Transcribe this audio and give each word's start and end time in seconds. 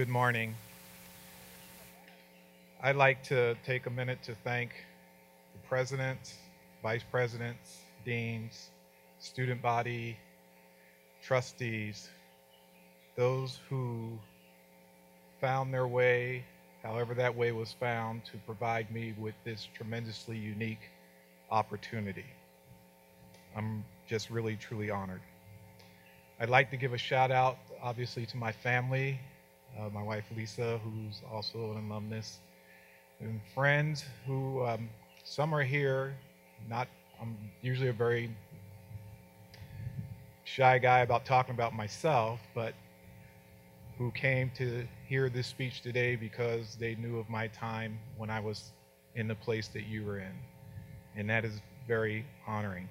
Good 0.00 0.08
morning. 0.08 0.54
I'd 2.82 2.96
like 2.96 3.22
to 3.24 3.54
take 3.66 3.84
a 3.84 3.90
minute 3.90 4.22
to 4.22 4.34
thank 4.34 4.70
the 5.52 5.68
president, 5.68 6.36
vice 6.82 7.02
presidents, 7.10 7.82
deans, 8.02 8.70
student 9.18 9.60
body, 9.60 10.16
trustees, 11.22 12.08
those 13.14 13.58
who 13.68 14.18
found 15.38 15.74
their 15.74 15.86
way, 15.86 16.44
however 16.82 17.12
that 17.12 17.36
way 17.36 17.52
was 17.52 17.74
found, 17.74 18.24
to 18.24 18.38
provide 18.46 18.90
me 18.90 19.14
with 19.18 19.34
this 19.44 19.68
tremendously 19.74 20.38
unique 20.38 20.88
opportunity. 21.50 22.24
I'm 23.54 23.84
just 24.08 24.30
really, 24.30 24.56
truly 24.56 24.88
honored. 24.88 25.20
I'd 26.40 26.48
like 26.48 26.70
to 26.70 26.78
give 26.78 26.94
a 26.94 26.98
shout 26.98 27.30
out, 27.30 27.58
obviously, 27.82 28.24
to 28.24 28.38
my 28.38 28.52
family, 28.52 29.20
uh, 29.78 29.88
my 29.90 30.02
wife 30.02 30.24
Lisa, 30.36 30.78
who's 30.78 31.22
also 31.30 31.72
an 31.72 31.90
alumnus, 31.90 32.38
and 33.20 33.40
friends 33.54 34.04
who 34.26 34.64
um, 34.64 34.88
some 35.24 35.54
are 35.54 35.62
here. 35.62 36.16
Not, 36.68 36.88
I'm 37.20 37.36
usually 37.62 37.88
a 37.88 37.92
very 37.92 38.30
shy 40.44 40.78
guy 40.78 41.00
about 41.00 41.24
talking 41.24 41.54
about 41.54 41.74
myself, 41.74 42.40
but 42.54 42.74
who 43.98 44.10
came 44.12 44.50
to 44.56 44.86
hear 45.06 45.28
this 45.28 45.46
speech 45.46 45.82
today 45.82 46.16
because 46.16 46.76
they 46.76 46.94
knew 46.96 47.18
of 47.18 47.28
my 47.28 47.46
time 47.48 47.98
when 48.16 48.30
I 48.30 48.40
was 48.40 48.72
in 49.14 49.28
the 49.28 49.34
place 49.34 49.68
that 49.68 49.86
you 49.86 50.04
were 50.04 50.18
in. 50.18 50.32
And 51.16 51.28
that 51.28 51.44
is 51.44 51.60
very 51.86 52.24
honoring. 52.46 52.88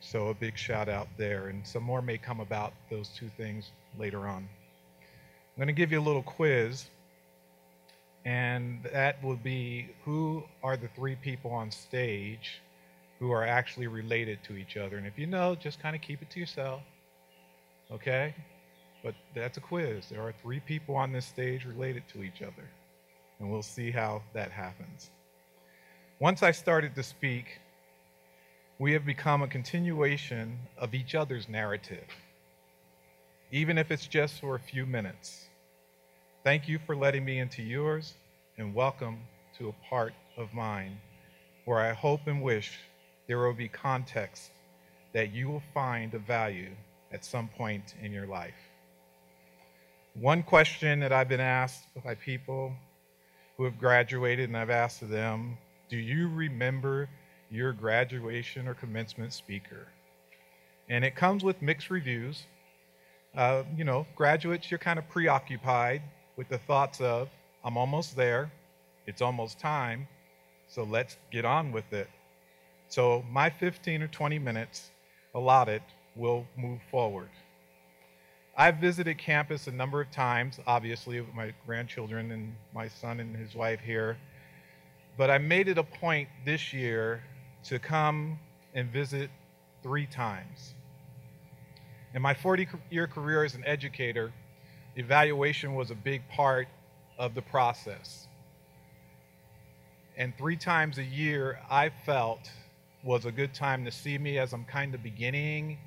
So 0.00 0.28
a 0.28 0.34
big 0.34 0.56
shout 0.56 0.88
out 0.88 1.08
there. 1.16 1.48
And 1.48 1.66
some 1.66 1.82
more 1.82 2.02
may 2.02 2.18
come 2.18 2.40
about 2.40 2.72
those 2.90 3.08
two 3.08 3.30
things 3.36 3.70
later 3.98 4.26
on. 4.26 4.48
I'm 5.54 5.60
going 5.60 5.68
to 5.68 5.72
give 5.72 5.92
you 5.92 6.00
a 6.00 6.02
little 6.02 6.22
quiz. 6.22 6.86
And 8.24 8.82
that 8.92 9.22
will 9.22 9.36
be 9.36 9.88
who 10.04 10.44
are 10.62 10.76
the 10.76 10.88
three 10.88 11.16
people 11.16 11.50
on 11.50 11.70
stage 11.70 12.60
who 13.18 13.30
are 13.32 13.44
actually 13.44 13.86
related 13.86 14.42
to 14.44 14.56
each 14.56 14.76
other. 14.76 14.96
And 14.96 15.06
if 15.06 15.18
you 15.18 15.26
know, 15.26 15.54
just 15.54 15.80
kind 15.80 15.94
of 15.94 16.02
keep 16.02 16.22
it 16.22 16.30
to 16.30 16.40
yourself. 16.40 16.82
Okay? 17.90 18.34
But 19.02 19.14
that's 19.34 19.58
a 19.58 19.60
quiz. 19.60 20.08
There 20.08 20.22
are 20.22 20.32
three 20.42 20.60
people 20.60 20.94
on 20.94 21.12
this 21.12 21.26
stage 21.26 21.64
related 21.64 22.04
to 22.12 22.22
each 22.22 22.42
other. 22.42 22.68
And 23.38 23.50
we'll 23.50 23.62
see 23.62 23.90
how 23.90 24.22
that 24.34 24.52
happens. 24.52 25.10
Once 26.20 26.42
I 26.42 26.52
started 26.52 26.94
to 26.94 27.02
speak, 27.02 27.58
we 28.78 28.92
have 28.92 29.04
become 29.04 29.42
a 29.42 29.48
continuation 29.48 30.58
of 30.78 30.94
each 30.94 31.14
other's 31.14 31.48
narrative, 31.48 32.06
even 33.50 33.78
if 33.78 33.90
it's 33.90 34.06
just 34.06 34.40
for 34.40 34.54
a 34.54 34.60
few 34.60 34.86
minutes. 34.86 35.41
Thank 36.44 36.66
you 36.66 36.80
for 36.84 36.96
letting 36.96 37.24
me 37.24 37.38
into 37.38 37.62
yours, 37.62 38.14
and 38.58 38.74
welcome 38.74 39.20
to 39.58 39.68
a 39.68 39.88
part 39.88 40.12
of 40.36 40.52
mine 40.52 40.98
where 41.66 41.78
I 41.78 41.92
hope 41.92 42.26
and 42.26 42.42
wish 42.42 42.80
there 43.28 43.38
will 43.38 43.54
be 43.54 43.68
context 43.68 44.50
that 45.12 45.32
you 45.32 45.48
will 45.48 45.62
find 45.72 46.12
of 46.14 46.22
value 46.22 46.70
at 47.12 47.24
some 47.24 47.46
point 47.46 47.94
in 48.02 48.10
your 48.10 48.26
life. 48.26 48.56
One 50.14 50.42
question 50.42 50.98
that 50.98 51.12
I've 51.12 51.28
been 51.28 51.38
asked 51.38 51.84
by 52.02 52.16
people 52.16 52.72
who 53.56 53.62
have 53.62 53.78
graduated, 53.78 54.48
and 54.48 54.58
I've 54.58 54.68
asked 54.68 55.08
them, 55.08 55.56
Do 55.88 55.96
you 55.96 56.28
remember 56.28 57.08
your 57.52 57.72
graduation 57.72 58.66
or 58.66 58.74
commencement 58.74 59.32
speaker? 59.32 59.86
And 60.88 61.04
it 61.04 61.14
comes 61.14 61.44
with 61.44 61.62
mixed 61.62 61.88
reviews. 61.88 62.42
Uh, 63.32 63.62
you 63.76 63.84
know, 63.84 64.08
graduates, 64.16 64.72
you're 64.72 64.78
kind 64.78 64.98
of 64.98 65.08
preoccupied 65.08 66.02
with 66.36 66.48
the 66.48 66.58
thoughts 66.58 67.00
of, 67.00 67.28
I'm 67.64 67.76
almost 67.76 68.16
there, 68.16 68.50
it's 69.06 69.22
almost 69.22 69.58
time, 69.58 70.08
so 70.68 70.84
let's 70.84 71.16
get 71.30 71.44
on 71.44 71.72
with 71.72 71.92
it. 71.92 72.08
So 72.88 73.24
my 73.30 73.50
15 73.50 74.02
or 74.02 74.08
20 74.08 74.38
minutes 74.38 74.90
allotted 75.34 75.82
will 76.16 76.46
move 76.56 76.80
forward. 76.90 77.30
I've 78.56 78.76
visited 78.76 79.16
campus 79.16 79.66
a 79.66 79.72
number 79.72 80.00
of 80.00 80.10
times, 80.10 80.60
obviously, 80.66 81.20
with 81.20 81.34
my 81.34 81.54
grandchildren 81.64 82.32
and 82.32 82.54
my 82.74 82.88
son 82.88 83.18
and 83.18 83.34
his 83.34 83.54
wife 83.54 83.80
here. 83.80 84.18
But 85.16 85.30
I 85.30 85.38
made 85.38 85.68
it 85.68 85.78
a 85.78 85.82
point 85.82 86.28
this 86.44 86.72
year 86.72 87.22
to 87.64 87.78
come 87.78 88.38
and 88.74 88.90
visit 88.90 89.30
three 89.82 90.06
times. 90.06 90.74
In 92.14 92.20
my 92.20 92.34
40 92.34 92.68
year 92.90 93.06
career 93.06 93.42
as 93.44 93.54
an 93.54 93.64
educator, 93.64 94.32
evaluation 94.96 95.74
was 95.74 95.90
a 95.90 95.94
big 95.94 96.22
part 96.28 96.68
of 97.18 97.34
the 97.34 97.42
process. 97.42 98.26
And 100.16 100.36
three 100.36 100.56
times 100.56 100.98
a 100.98 101.04
year, 101.04 101.58
I 101.70 101.90
felt 102.04 102.50
was 103.02 103.24
a 103.24 103.32
good 103.32 103.54
time 103.54 103.84
to 103.84 103.90
see 103.90 104.18
me 104.18 104.38
as 104.38 104.52
I'm 104.52 104.64
kind 104.64 104.94
of 104.94 105.02
beginning, 105.02 105.78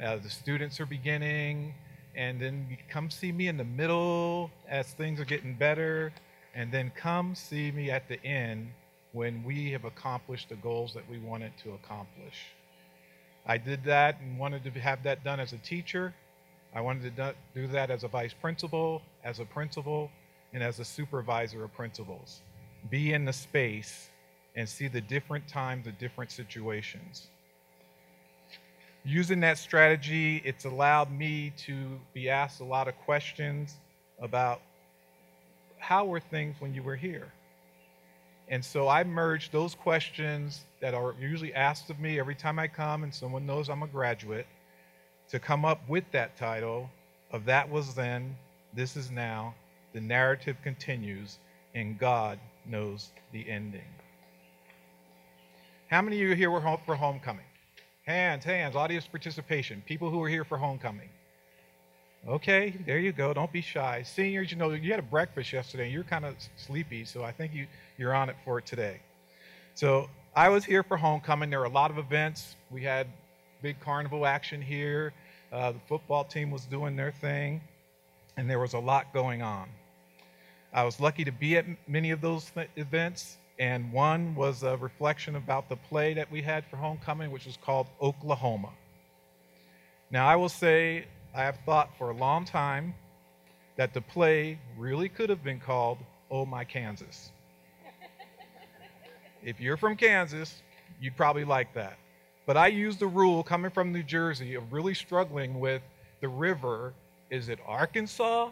as 0.00 0.22
the 0.22 0.30
students 0.30 0.80
are 0.80 0.86
beginning, 0.86 1.74
and 2.14 2.40
then 2.40 2.78
come 2.88 3.10
see 3.10 3.32
me 3.32 3.48
in 3.48 3.56
the 3.56 3.64
middle 3.64 4.50
as 4.68 4.86
things 4.92 5.20
are 5.20 5.24
getting 5.24 5.54
better, 5.54 6.12
and 6.54 6.70
then 6.72 6.92
come 6.96 7.34
see 7.34 7.70
me 7.72 7.90
at 7.90 8.08
the 8.08 8.24
end 8.24 8.70
when 9.12 9.42
we 9.44 9.72
have 9.72 9.84
accomplished 9.84 10.48
the 10.48 10.56
goals 10.56 10.94
that 10.94 11.08
we 11.10 11.18
wanted 11.18 11.52
to 11.62 11.72
accomplish. 11.72 12.46
I 13.46 13.58
did 13.58 13.84
that 13.84 14.20
and 14.20 14.38
wanted 14.38 14.64
to 14.64 14.70
have 14.80 15.02
that 15.02 15.22
done 15.22 15.40
as 15.40 15.52
a 15.52 15.58
teacher. 15.58 16.14
I 16.74 16.80
wanted 16.80 17.14
to 17.16 17.34
do 17.54 17.68
that 17.68 17.90
as 17.90 18.02
a 18.02 18.08
vice 18.08 18.34
principal, 18.34 19.00
as 19.22 19.38
a 19.38 19.44
principal, 19.44 20.10
and 20.52 20.62
as 20.62 20.80
a 20.80 20.84
supervisor 20.84 21.62
of 21.62 21.72
principals. 21.72 22.42
Be 22.90 23.12
in 23.12 23.24
the 23.24 23.32
space 23.32 24.10
and 24.56 24.68
see 24.68 24.88
the 24.88 25.00
different 25.00 25.46
times, 25.46 25.84
the 25.84 25.92
different 25.92 26.32
situations. 26.32 27.28
Using 29.04 29.40
that 29.40 29.58
strategy, 29.58 30.42
it's 30.44 30.64
allowed 30.64 31.12
me 31.12 31.52
to 31.58 32.00
be 32.12 32.28
asked 32.28 32.60
a 32.60 32.64
lot 32.64 32.88
of 32.88 32.96
questions 33.04 33.76
about 34.20 34.60
how 35.78 36.06
were 36.06 36.20
things 36.20 36.56
when 36.60 36.74
you 36.74 36.82
were 36.82 36.96
here? 36.96 37.32
And 38.48 38.64
so 38.64 38.88
I 38.88 39.04
merged 39.04 39.52
those 39.52 39.74
questions 39.74 40.64
that 40.80 40.94
are 40.94 41.14
usually 41.20 41.54
asked 41.54 41.90
of 41.90 42.00
me 42.00 42.18
every 42.18 42.34
time 42.34 42.58
I 42.58 42.66
come 42.66 43.02
and 43.02 43.14
someone 43.14 43.46
knows 43.46 43.68
I'm 43.68 43.82
a 43.82 43.86
graduate 43.86 44.46
to 45.30 45.38
come 45.38 45.64
up 45.64 45.80
with 45.88 46.04
that 46.12 46.36
title 46.36 46.90
of 47.30 47.44
That 47.44 47.70
Was 47.70 47.94
Then, 47.94 48.36
This 48.74 48.96
Is 48.96 49.10
Now, 49.10 49.54
the 49.92 50.00
narrative 50.00 50.56
continues, 50.62 51.38
and 51.74 51.98
God 51.98 52.38
knows 52.66 53.10
the 53.32 53.48
ending. 53.48 53.82
How 55.88 56.02
many 56.02 56.16
of 56.22 56.28
you 56.28 56.34
here 56.34 56.50
for 56.84 56.96
homecoming? 56.96 57.44
Hands, 58.06 58.44
hands, 58.44 58.76
audience 58.76 59.06
participation. 59.06 59.82
People 59.86 60.10
who 60.10 60.22
are 60.22 60.28
here 60.28 60.44
for 60.44 60.58
homecoming. 60.58 61.08
Okay, 62.26 62.74
there 62.86 62.98
you 62.98 63.12
go. 63.12 63.34
Don't 63.34 63.52
be 63.52 63.60
shy. 63.60 64.02
Seniors, 64.02 64.50
you 64.50 64.56
know, 64.56 64.70
you 64.70 64.90
had 64.90 64.98
a 64.98 65.02
breakfast 65.02 65.52
yesterday 65.52 65.84
and 65.84 65.92
you're 65.92 66.04
kind 66.04 66.24
of 66.24 66.34
sleepy, 66.56 67.04
so 67.04 67.22
I 67.22 67.32
think 67.32 67.52
you, 67.52 67.66
you're 67.98 68.14
on 68.14 68.30
it 68.30 68.36
for 68.44 68.58
it 68.58 68.66
today. 68.66 69.00
So 69.74 70.08
I 70.34 70.48
was 70.48 70.64
here 70.64 70.82
for 70.82 70.96
homecoming. 70.96 71.50
There 71.50 71.60
were 71.60 71.66
a 71.66 71.70
lot 71.70 71.90
of 71.90 71.98
events. 71.98 72.56
We 72.70 72.82
had 72.82 73.06
big 73.64 73.80
carnival 73.80 74.26
action 74.26 74.60
here. 74.60 75.14
Uh, 75.50 75.72
the 75.72 75.78
football 75.88 76.22
team 76.22 76.50
was 76.50 76.66
doing 76.66 76.96
their 76.96 77.10
thing, 77.10 77.62
and 78.36 78.48
there 78.48 78.58
was 78.58 78.74
a 78.74 78.78
lot 78.78 79.10
going 79.14 79.40
on. 79.40 79.70
I 80.74 80.84
was 80.84 81.00
lucky 81.00 81.24
to 81.24 81.32
be 81.32 81.56
at 81.56 81.64
many 81.88 82.10
of 82.10 82.20
those 82.20 82.50
th- 82.50 82.68
events, 82.76 83.38
and 83.58 83.90
one 83.90 84.34
was 84.34 84.64
a 84.64 84.76
reflection 84.76 85.36
about 85.36 85.70
the 85.70 85.76
play 85.76 86.12
that 86.12 86.30
we 86.30 86.42
had 86.42 86.66
for 86.66 86.76
homecoming, 86.76 87.30
which 87.30 87.46
was 87.46 87.56
called 87.56 87.86
Oklahoma. 88.02 88.68
Now, 90.10 90.26
I 90.26 90.36
will 90.36 90.50
say 90.50 91.06
I 91.34 91.40
have 91.44 91.56
thought 91.64 91.88
for 91.96 92.10
a 92.10 92.14
long 92.14 92.44
time 92.44 92.94
that 93.76 93.94
the 93.94 94.02
play 94.02 94.58
really 94.76 95.08
could 95.08 95.30
have 95.30 95.42
been 95.42 95.58
called 95.58 95.96
Oh 96.30 96.44
My 96.44 96.64
Kansas. 96.64 97.32
if 99.42 99.58
you're 99.58 99.78
from 99.78 99.96
Kansas, 99.96 100.62
you'd 101.00 101.16
probably 101.16 101.44
like 101.44 101.72
that. 101.72 101.96
But 102.46 102.56
I 102.56 102.66
use 102.66 102.96
the 102.96 103.06
rule 103.06 103.42
coming 103.42 103.70
from 103.70 103.92
New 103.92 104.02
Jersey 104.02 104.54
of 104.54 104.72
really 104.72 104.94
struggling 104.94 105.60
with 105.60 105.82
the 106.20 106.28
river 106.28 106.92
is 107.30 107.48
it 107.48 107.58
Arkansas 107.66 108.50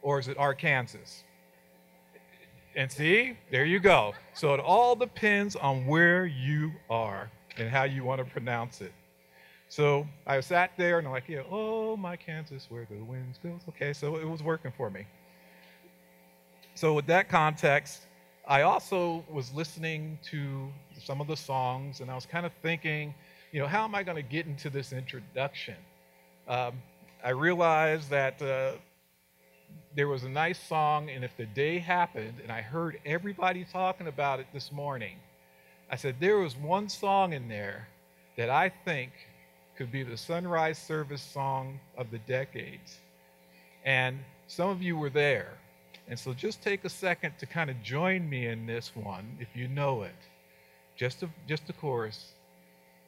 or 0.00 0.18
is 0.18 0.28
it 0.28 0.38
Arkansas? 0.38 1.24
And 2.74 2.90
see, 2.90 3.36
there 3.50 3.64
you 3.64 3.80
go. 3.80 4.14
So 4.32 4.54
it 4.54 4.60
all 4.60 4.94
depends 4.94 5.56
on 5.56 5.86
where 5.86 6.24
you 6.24 6.72
are 6.88 7.30
and 7.58 7.68
how 7.68 7.84
you 7.84 8.04
want 8.04 8.24
to 8.24 8.30
pronounce 8.30 8.80
it. 8.80 8.92
So 9.68 10.06
I 10.26 10.40
sat 10.40 10.72
there 10.76 10.98
and 10.98 11.06
I'm 11.06 11.12
like, 11.12 11.28
yeah, 11.28 11.42
oh, 11.50 11.96
my 11.96 12.16
Kansas, 12.16 12.66
where 12.70 12.86
the 12.90 13.02
winds 13.02 13.38
go. 13.42 13.58
Okay, 13.70 13.92
so 13.92 14.16
it 14.16 14.28
was 14.28 14.42
working 14.42 14.72
for 14.76 14.90
me. 14.90 15.06
So 16.74 16.94
with 16.94 17.06
that 17.06 17.28
context, 17.28 18.06
I 18.46 18.62
also 18.62 19.24
was 19.30 19.52
listening 19.52 20.18
to 20.30 20.68
some 20.98 21.20
of 21.20 21.26
the 21.26 21.36
songs 21.36 22.00
and 22.00 22.10
I 22.10 22.14
was 22.14 22.26
kind 22.26 22.46
of 22.46 22.52
thinking, 22.62 23.14
you 23.52 23.60
know, 23.60 23.66
how 23.66 23.84
am 23.84 23.94
I 23.94 24.02
going 24.02 24.16
to 24.16 24.22
get 24.22 24.46
into 24.46 24.70
this 24.70 24.92
introduction? 24.92 25.76
Um, 26.48 26.72
I 27.22 27.30
realized 27.30 28.08
that 28.10 28.40
uh, 28.40 28.72
there 29.94 30.08
was 30.08 30.24
a 30.24 30.28
nice 30.28 30.58
song, 30.58 31.10
and 31.10 31.22
if 31.22 31.36
the 31.36 31.44
day 31.44 31.78
happened, 31.78 32.34
and 32.42 32.50
I 32.50 32.62
heard 32.62 32.98
everybody 33.04 33.66
talking 33.70 34.08
about 34.08 34.40
it 34.40 34.46
this 34.54 34.72
morning, 34.72 35.16
I 35.90 35.96
said, 35.96 36.16
there 36.18 36.38
was 36.38 36.56
one 36.56 36.88
song 36.88 37.34
in 37.34 37.46
there 37.46 37.88
that 38.38 38.48
I 38.48 38.70
think 38.86 39.12
could 39.76 39.92
be 39.92 40.02
the 40.02 40.16
sunrise 40.16 40.78
service 40.78 41.20
song 41.20 41.78
of 41.98 42.10
the 42.10 42.18
decades. 42.20 43.00
And 43.84 44.18
some 44.46 44.70
of 44.70 44.82
you 44.82 44.96
were 44.96 45.10
there. 45.10 45.58
And 46.08 46.18
so 46.18 46.32
just 46.32 46.62
take 46.62 46.86
a 46.86 46.88
second 46.88 47.34
to 47.38 47.46
kind 47.46 47.68
of 47.68 47.82
join 47.82 48.28
me 48.28 48.46
in 48.46 48.64
this 48.64 48.92
one, 48.94 49.36
if 49.38 49.48
you 49.54 49.68
know 49.68 50.02
it. 50.02 50.16
Just 50.96 51.22
a, 51.22 51.28
just 51.46 51.68
a 51.68 51.74
chorus. 51.74 52.32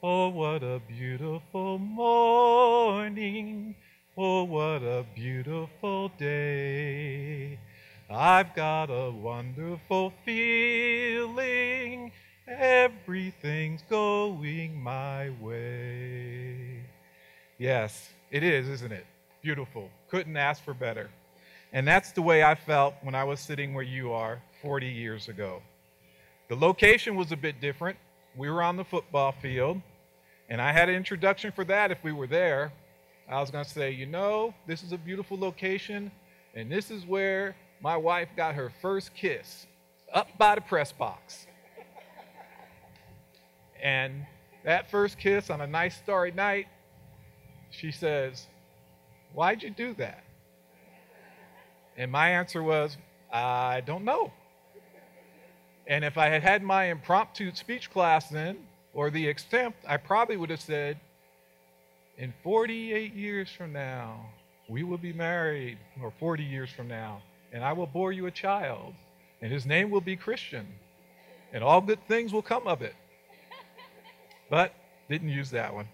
Oh, 0.03 0.29
what 0.29 0.61
a 0.61 0.81
beautiful 0.87 1.79
morning. 1.79 3.75
Oh, 4.17 4.43
what 4.43 4.83
a 4.83 5.05
beautiful 5.15 6.09
day. 6.17 7.57
I've 8.09 8.53
got 8.55 8.89
a 8.91 9.09
wonderful 9.09 10.13
feeling. 10.23 12.11
Everything's 12.47 13.81
going 13.89 14.79
my 14.81 15.31
way. 15.41 16.81
Yes, 17.57 18.09
it 18.31 18.43
is, 18.43 18.67
isn't 18.67 18.91
it? 18.91 19.05
Beautiful. 19.41 19.89
Couldn't 20.09 20.37
ask 20.37 20.63
for 20.63 20.73
better. 20.73 21.09
And 21.73 21.87
that's 21.87 22.11
the 22.11 22.21
way 22.21 22.43
I 22.43 22.53
felt 22.55 22.95
when 23.01 23.15
I 23.15 23.23
was 23.23 23.39
sitting 23.39 23.73
where 23.73 23.83
you 23.83 24.11
are 24.11 24.41
40 24.61 24.87
years 24.87 25.29
ago. 25.29 25.61
The 26.47 26.55
location 26.55 27.15
was 27.15 27.31
a 27.31 27.37
bit 27.37 27.59
different. 27.59 27.97
We 28.37 28.49
were 28.49 28.61
on 28.61 28.75
the 28.75 28.83
football 28.83 29.31
field, 29.31 29.81
and 30.49 30.61
I 30.61 30.73
had 30.73 30.89
an 30.89 30.95
introduction 30.95 31.53
for 31.53 31.63
that 31.65 31.91
if 31.91 32.03
we 32.03 32.11
were 32.11 32.27
there. 32.27 32.73
I 33.29 33.39
was 33.39 33.49
going 33.49 33.63
to 33.63 33.69
say, 33.69 33.91
you 33.91 34.05
know, 34.05 34.53
this 34.67 34.83
is 34.83 34.91
a 34.91 34.97
beautiful 34.97 35.37
location, 35.37 36.11
and 36.53 36.69
this 36.69 36.91
is 36.91 37.05
where 37.05 37.55
my 37.81 37.95
wife 37.95 38.29
got 38.35 38.55
her 38.55 38.71
first 38.81 39.15
kiss 39.15 39.67
up 40.13 40.27
by 40.37 40.55
the 40.55 40.61
press 40.61 40.91
box. 40.91 41.47
and 43.81 44.25
that 44.63 44.91
first 44.91 45.17
kiss 45.17 45.49
on 45.49 45.61
a 45.61 45.67
nice 45.67 45.95
starry 45.97 46.31
night, 46.31 46.67
she 47.71 47.91
says, 47.91 48.47
Why'd 49.33 49.63
you 49.63 49.69
do 49.69 49.93
that? 49.95 50.23
And 51.97 52.11
my 52.11 52.31
answer 52.31 52.61
was, 52.61 52.97
I 53.31 53.81
don't 53.81 54.03
know. 54.03 54.31
And 55.87 56.03
if 56.03 56.17
I 56.17 56.27
had 56.27 56.41
had 56.41 56.63
my 56.63 56.85
impromptu 56.85 57.53
speech 57.53 57.91
class 57.91 58.29
then, 58.29 58.57
or 58.93 59.09
the 59.09 59.25
extemp, 59.25 59.73
I 59.87 59.97
probably 59.97 60.37
would 60.37 60.49
have 60.49 60.61
said, 60.61 60.99
in 62.17 62.33
48 62.43 63.13
years 63.13 63.49
from 63.49 63.73
now, 63.73 64.25
we 64.67 64.83
will 64.83 64.97
be 64.97 65.13
married, 65.13 65.77
or 66.01 66.11
40 66.19 66.43
years 66.43 66.69
from 66.69 66.87
now, 66.87 67.21
and 67.51 67.63
I 67.63 67.73
will 67.73 67.87
bore 67.87 68.11
you 68.11 68.25
a 68.25 68.31
child, 68.31 68.93
and 69.41 69.51
his 69.51 69.65
name 69.65 69.91
will 69.91 70.01
be 70.01 70.15
Christian, 70.15 70.65
and 71.53 71.63
all 71.63 71.81
good 71.81 71.99
things 72.07 72.33
will 72.33 72.41
come 72.41 72.67
of 72.67 72.81
it. 72.81 72.95
But 74.49 74.73
didn't 75.09 75.29
use 75.29 75.49
that 75.51 75.73
one. 75.73 75.87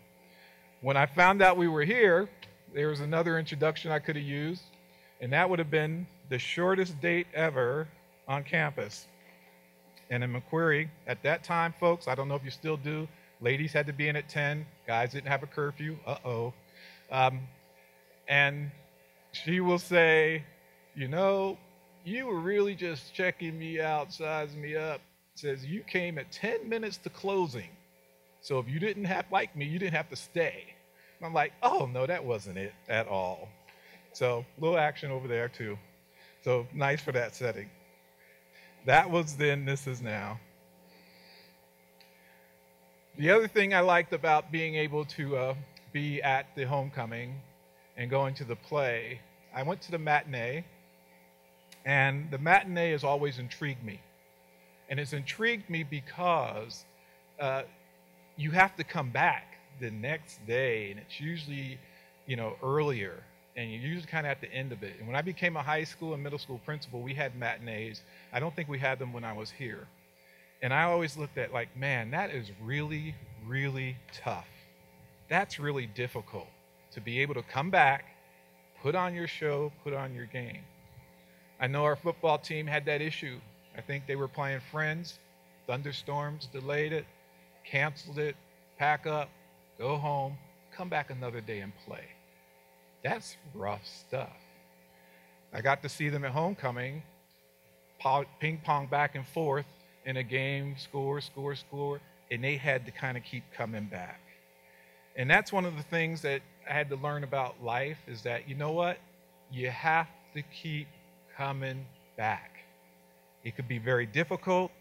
When 0.82 0.98
I 0.98 1.06
found 1.06 1.42
out 1.42 1.58
we 1.58 1.68
were 1.68 1.84
here, 1.84 2.30
there 2.74 2.90
was 2.90 3.00
another 3.00 3.40
introduction 3.40 3.92
I 3.92 4.00
could 4.00 4.16
have 4.16 4.26
used 4.26 4.64
and 5.22 5.32
that 5.32 5.50
would 5.50 5.60
have 5.60 5.70
been 5.70 6.08
the 6.30 6.40
shortest 6.40 7.00
date 7.00 7.28
ever 7.34 7.88
on 8.28 8.44
campus. 8.44 9.06
And 10.12 10.26
in 10.26 10.34
McQuarrie, 10.34 10.90
at 11.08 11.24
that 11.24 11.44
time, 11.44 11.74
folks, 11.80 12.10
I 12.10 12.16
don't 12.16 12.28
know 12.28 12.36
if 12.36 12.44
you 12.44 12.52
still 12.52 12.76
do, 12.76 13.08
ladies 13.40 13.72
had 13.72 13.88
to 13.88 13.94
be 13.94 14.10
in 14.10 14.18
at 14.18 14.28
10, 14.28 14.66
guys 14.86 15.14
didn't 15.14 15.30
have 15.30 15.42
a 15.42 15.48
curfew, 15.48 15.98
uh 16.06 16.18
oh. 16.26 16.54
Um, 17.10 17.40
and 18.28 18.72
she 19.32 19.62
will 19.62 19.80
say, 19.80 20.44
You 20.96 21.08
know, 21.08 21.58
you 22.04 22.26
were 22.26 22.40
really 22.40 22.76
just 22.76 23.14
checking 23.14 23.58
me 23.58 23.80
out, 23.80 24.14
sizing 24.14 24.62
me 24.62 24.76
up. 24.76 25.00
Says, 25.36 25.66
You 25.66 25.82
came 25.82 26.18
at 26.18 26.30
10 26.32 26.68
minutes 26.68 26.98
to 26.98 27.10
closing. 27.10 27.70
So 28.42 28.60
if 28.60 28.68
you 28.68 28.80
didn't 28.80 29.06
have 29.06 29.26
like 29.32 29.56
me, 29.56 29.66
you 29.66 29.80
didn't 29.80 29.96
have 29.96 30.10
to 30.10 30.16
stay. 30.18 30.76
And 31.20 31.26
I'm 31.26 31.34
like, 31.34 31.54
Oh, 31.64 31.90
no, 31.92 32.06
that 32.06 32.24
wasn't 32.24 32.58
it 32.58 32.74
at 32.90 33.08
all. 33.08 33.48
So 34.12 34.46
little 34.60 34.78
action 34.78 35.10
over 35.10 35.30
there 35.30 35.48
too. 35.48 35.78
So 36.44 36.68
nice 36.74 37.02
for 37.02 37.14
that 37.14 37.34
setting. 37.34 37.70
That 38.86 39.12
was 39.12 39.36
then, 39.36 39.66
this 39.66 39.86
is 39.86 40.02
now. 40.02 40.40
The 43.18 43.30
other 43.30 43.48
thing 43.48 43.74
I 43.76 43.82
liked 43.82 44.14
about 44.14 44.52
being 44.52 44.76
able 44.76 45.06
to 45.06 45.38
uh, 45.38 45.56
be 45.94 46.22
at 46.24 46.48
the 46.56 46.64
homecoming 46.64 47.36
and 47.96 48.10
going 48.10 48.34
to 48.36 48.44
the 48.44 48.56
play, 48.56 49.20
I 49.54 49.62
went 49.62 49.82
to 49.84 49.92
the 49.92 50.00
matinee, 50.00 50.66
and 51.86 52.32
the 52.32 52.40
matinee 52.40 52.92
has 52.92 53.04
always 53.04 53.38
intrigued 53.38 53.84
me. 53.84 54.00
And 54.90 55.00
it's 55.00 55.14
intrigued 55.14 55.70
me 55.70 55.84
because 55.84 56.86
uh, 57.40 57.64
you 58.36 58.50
have 58.52 58.76
to 58.78 58.84
come 58.84 59.12
back 59.12 59.58
the 59.80 59.92
next 59.92 60.46
day, 60.48 60.90
and 60.90 61.00
it's 61.00 61.20
usually, 61.20 61.78
you 62.26 62.36
know, 62.36 62.56
earlier 62.64 63.24
and 63.56 63.72
you're 63.72 63.82
usually 63.82 64.08
kind 64.08 64.26
of 64.26 64.32
at 64.32 64.42
the 64.42 64.52
end 64.54 64.72
of 64.72 64.84
it. 64.84 64.94
And 65.00 65.08
when 65.08 65.16
I 65.16 65.22
became 65.22 65.58
a 65.58 65.62
high 65.62 65.84
school 65.84 66.14
and 66.14 66.24
middle 66.24 66.40
school 66.40 66.60
principal, 66.66 67.02
we 67.02 67.14
had 67.14 67.36
matinees. 67.36 68.02
I 68.32 68.40
don't 68.40 68.56
think 68.56 68.70
we 68.70 68.80
had 68.80 69.00
them 69.00 69.14
when 69.14 69.24
I 69.24 69.34
was 69.34 69.52
here. 69.52 69.88
And 70.62 70.74
I 70.74 70.84
always 70.84 71.18
looked 71.18 71.38
at 71.38 71.52
like, 71.52 71.76
man, 71.76 72.12
that 72.12 72.32
is 72.32 72.52
really, 72.62 73.16
really 73.46 73.98
tough. 74.14 74.48
That's 75.30 75.60
really 75.60 75.88
difficult 75.88 76.48
to 76.92 77.02
be 77.02 77.20
able 77.22 77.34
to 77.36 77.44
come 77.44 77.70
back, 77.70 78.06
put 78.82 78.96
on 78.96 79.14
your 79.14 79.28
show, 79.28 79.72
put 79.84 79.94
on 79.94 80.14
your 80.14 80.26
game. 80.26 80.62
I 81.60 81.68
know 81.68 81.84
our 81.84 81.96
football 81.96 82.38
team 82.38 82.68
had 82.68 82.86
that 82.86 83.02
issue. 83.02 83.40
I 83.78 83.82
think 83.82 84.08
they 84.08 84.16
were 84.16 84.28
playing 84.28 84.62
Friends, 84.72 85.20
thunderstorms 85.68 86.48
delayed 86.48 86.92
it, 86.92 87.06
canceled 87.64 88.20
it, 88.20 88.36
pack 88.78 89.08
up, 89.08 89.30
go 89.78 89.98
home, 89.98 90.38
come 90.76 90.90
back 90.90 91.10
another 91.10 91.42
day 91.42 91.60
and 91.60 91.72
play. 91.86 92.04
That's 93.04 93.38
rough 93.54 93.86
stuff. 93.86 94.36
I 95.54 95.62
got 95.62 95.82
to 95.84 95.90
see 95.90 96.10
them 96.10 96.24
at 96.24 96.32
homecoming, 96.32 97.04
ping 98.40 98.62
pong 98.64 98.88
back 98.88 99.16
and 99.16 99.28
forth 99.28 99.66
in 100.06 100.18
a 100.18 100.24
game, 100.24 100.76
score, 100.78 101.20
score, 101.22 101.56
score, 101.56 102.00
and 102.32 102.44
they 102.44 102.56
had 102.56 102.86
to 102.86 102.92
kind 102.92 103.18
of 103.18 103.24
keep 103.24 103.44
coming 103.56 103.86
back. 103.86 104.22
And 105.16 105.30
that's 105.30 105.52
one 105.52 105.66
of 105.66 105.76
the 105.76 105.84
things 105.84 106.22
that 106.22 106.42
I 106.70 106.74
had 106.74 106.90
to 106.90 106.96
learn 106.96 107.24
about 107.24 107.62
life 107.62 107.98
is 108.08 108.22
that, 108.22 108.48
you 108.48 108.56
know 108.56 108.72
what? 108.72 108.98
You 109.52 109.70
have 109.70 110.08
to 110.34 110.42
keep 110.42 110.88
coming 111.36 111.86
back. 112.16 112.60
It 113.44 113.56
could 113.56 113.68
be 113.68 113.80
very 113.80 114.06
difficult, 114.06 114.72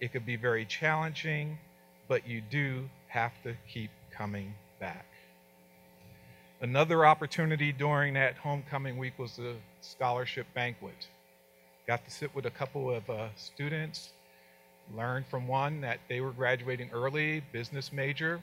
it 0.00 0.12
could 0.12 0.26
be 0.26 0.36
very 0.36 0.66
challenging, 0.66 1.58
but 2.08 2.26
you 2.26 2.42
do 2.50 2.88
have 3.06 3.32
to 3.44 3.54
keep 3.72 3.90
coming 4.10 4.54
back. 4.80 5.06
Another 6.60 7.06
opportunity 7.06 7.70
during 7.70 8.14
that 8.14 8.36
homecoming 8.36 8.98
week 8.98 9.16
was 9.16 9.36
the 9.36 9.54
scholarship 9.80 10.44
banquet. 10.54 11.06
Got 11.86 12.04
to 12.04 12.10
sit 12.10 12.34
with 12.34 12.46
a 12.46 12.50
couple 12.50 12.90
of 12.90 13.08
uh, 13.08 13.28
students, 13.36 14.10
learned 14.96 15.26
from 15.26 15.46
one 15.46 15.80
that 15.82 16.00
they 16.08 16.20
were 16.20 16.32
graduating 16.32 16.90
early, 16.92 17.44
business 17.52 17.92
major. 17.92 18.42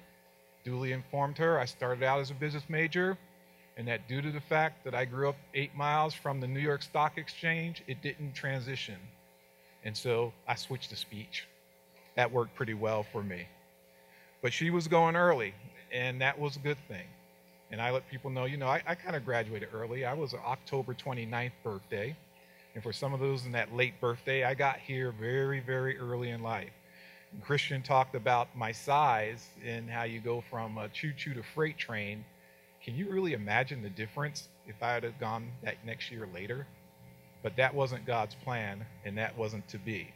Duly 0.64 0.94
informed 0.94 1.38
her 1.40 1.60
I 1.60 1.66
started 1.66 2.04
out 2.04 2.22
as 2.22 2.32
a 2.32 2.36
business 2.36 2.64
major, 2.70 3.18
and 3.76 3.86
that 3.90 4.08
due 4.08 4.22
to 4.22 4.32
the 4.32 4.40
fact 4.40 4.86
that 4.86 4.96
I 4.96 5.04
grew 5.04 5.28
up 5.28 5.36
eight 5.54 5.76
miles 5.76 6.14
from 6.14 6.40
the 6.40 6.48
New 6.48 6.62
York 6.62 6.84
Stock 6.84 7.18
Exchange, 7.18 7.84
it 7.86 8.02
didn't 8.02 8.32
transition. 8.32 8.96
And 9.84 9.96
so 9.96 10.32
I 10.48 10.56
switched 10.56 10.90
to 10.92 10.96
speech. 10.96 11.48
That 12.16 12.32
worked 12.32 12.56
pretty 12.56 12.76
well 12.76 13.06
for 13.12 13.22
me. 13.22 13.46
But 14.42 14.54
she 14.54 14.70
was 14.70 14.88
going 14.88 15.18
early, 15.18 15.54
and 15.92 16.22
that 16.22 16.40
was 16.40 16.56
a 16.56 16.60
good 16.60 16.78
thing. 16.88 17.08
And 17.72 17.82
I 17.82 17.92
let 17.92 18.08
people 18.10 18.30
know, 18.30 18.46
you 18.46 18.58
know, 18.58 18.68
I, 18.68 18.82
I 18.86 18.96
kind 18.96 19.16
of 19.16 19.26
graduated 19.26 19.70
early. 19.74 20.06
I 20.06 20.14
was 20.14 20.34
an 20.34 20.40
October 20.46 20.94
29th 20.94 21.52
birthday. 21.64 22.16
And 22.74 22.84
for 22.84 22.94
some 22.94 23.14
of 23.14 23.20
those 23.20 23.46
in 23.46 23.54
that 23.54 23.74
late 23.74 24.00
birthday, 24.00 24.44
I 24.44 24.54
got 24.54 24.78
here 24.78 25.12
very, 25.12 25.62
very 25.62 25.98
early 25.98 26.30
in 26.30 26.44
life. 26.44 26.72
And 27.32 27.44
Christian 27.44 27.82
talked 27.82 28.16
about 28.16 28.56
my 28.56 28.72
size 28.72 29.48
and 29.66 29.90
how 29.90 30.04
you 30.04 30.20
go 30.20 30.44
from 30.50 30.78
a 30.78 30.90
choo 30.90 31.14
choo 31.18 31.34
to 31.34 31.44
freight 31.44 31.78
train. 31.78 32.24
Can 32.84 32.96
you 32.96 33.10
really 33.10 33.34
imagine 33.34 33.82
the 33.82 33.90
difference 33.90 34.48
if 34.68 34.76
I 34.82 34.92
had 34.92 35.20
gone 35.20 35.52
that 35.64 35.84
next 35.86 36.12
year 36.12 36.28
later? 36.34 36.68
But 37.42 37.56
that 37.58 37.74
wasn't 37.74 38.06
God's 38.06 38.36
plan, 38.36 38.86
and 39.06 39.18
that 39.18 39.38
wasn't 39.38 39.68
to 39.70 39.78
be. 39.78 40.14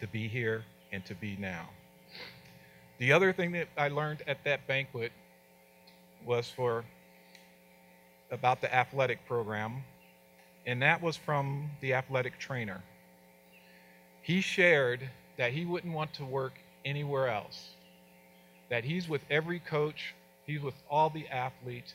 To 0.00 0.06
be 0.06 0.28
here 0.28 0.64
and 0.92 1.04
to 1.06 1.14
be 1.14 1.36
now. 1.38 1.68
The 2.98 3.12
other 3.12 3.32
thing 3.32 3.52
that 3.52 3.68
I 3.76 3.88
learned 3.88 4.22
at 4.26 4.44
that 4.44 4.66
banquet 4.66 5.12
was 6.24 6.48
for 6.48 6.84
about 8.30 8.60
the 8.60 8.74
athletic 8.74 9.26
program, 9.26 9.82
and 10.66 10.82
that 10.82 11.02
was 11.02 11.16
from 11.16 11.70
the 11.80 11.94
athletic 11.94 12.38
trainer. 12.38 12.82
He 14.22 14.40
shared 14.40 15.08
that 15.38 15.52
he 15.52 15.64
wouldn't 15.64 15.94
want 15.94 16.12
to 16.14 16.24
work 16.24 16.52
anywhere 16.84 17.28
else, 17.28 17.70
that 18.68 18.84
he's 18.84 19.08
with 19.08 19.22
every 19.30 19.60
coach, 19.60 20.14
he's 20.46 20.60
with 20.60 20.74
all 20.90 21.10
the 21.10 21.26
athletes, 21.28 21.94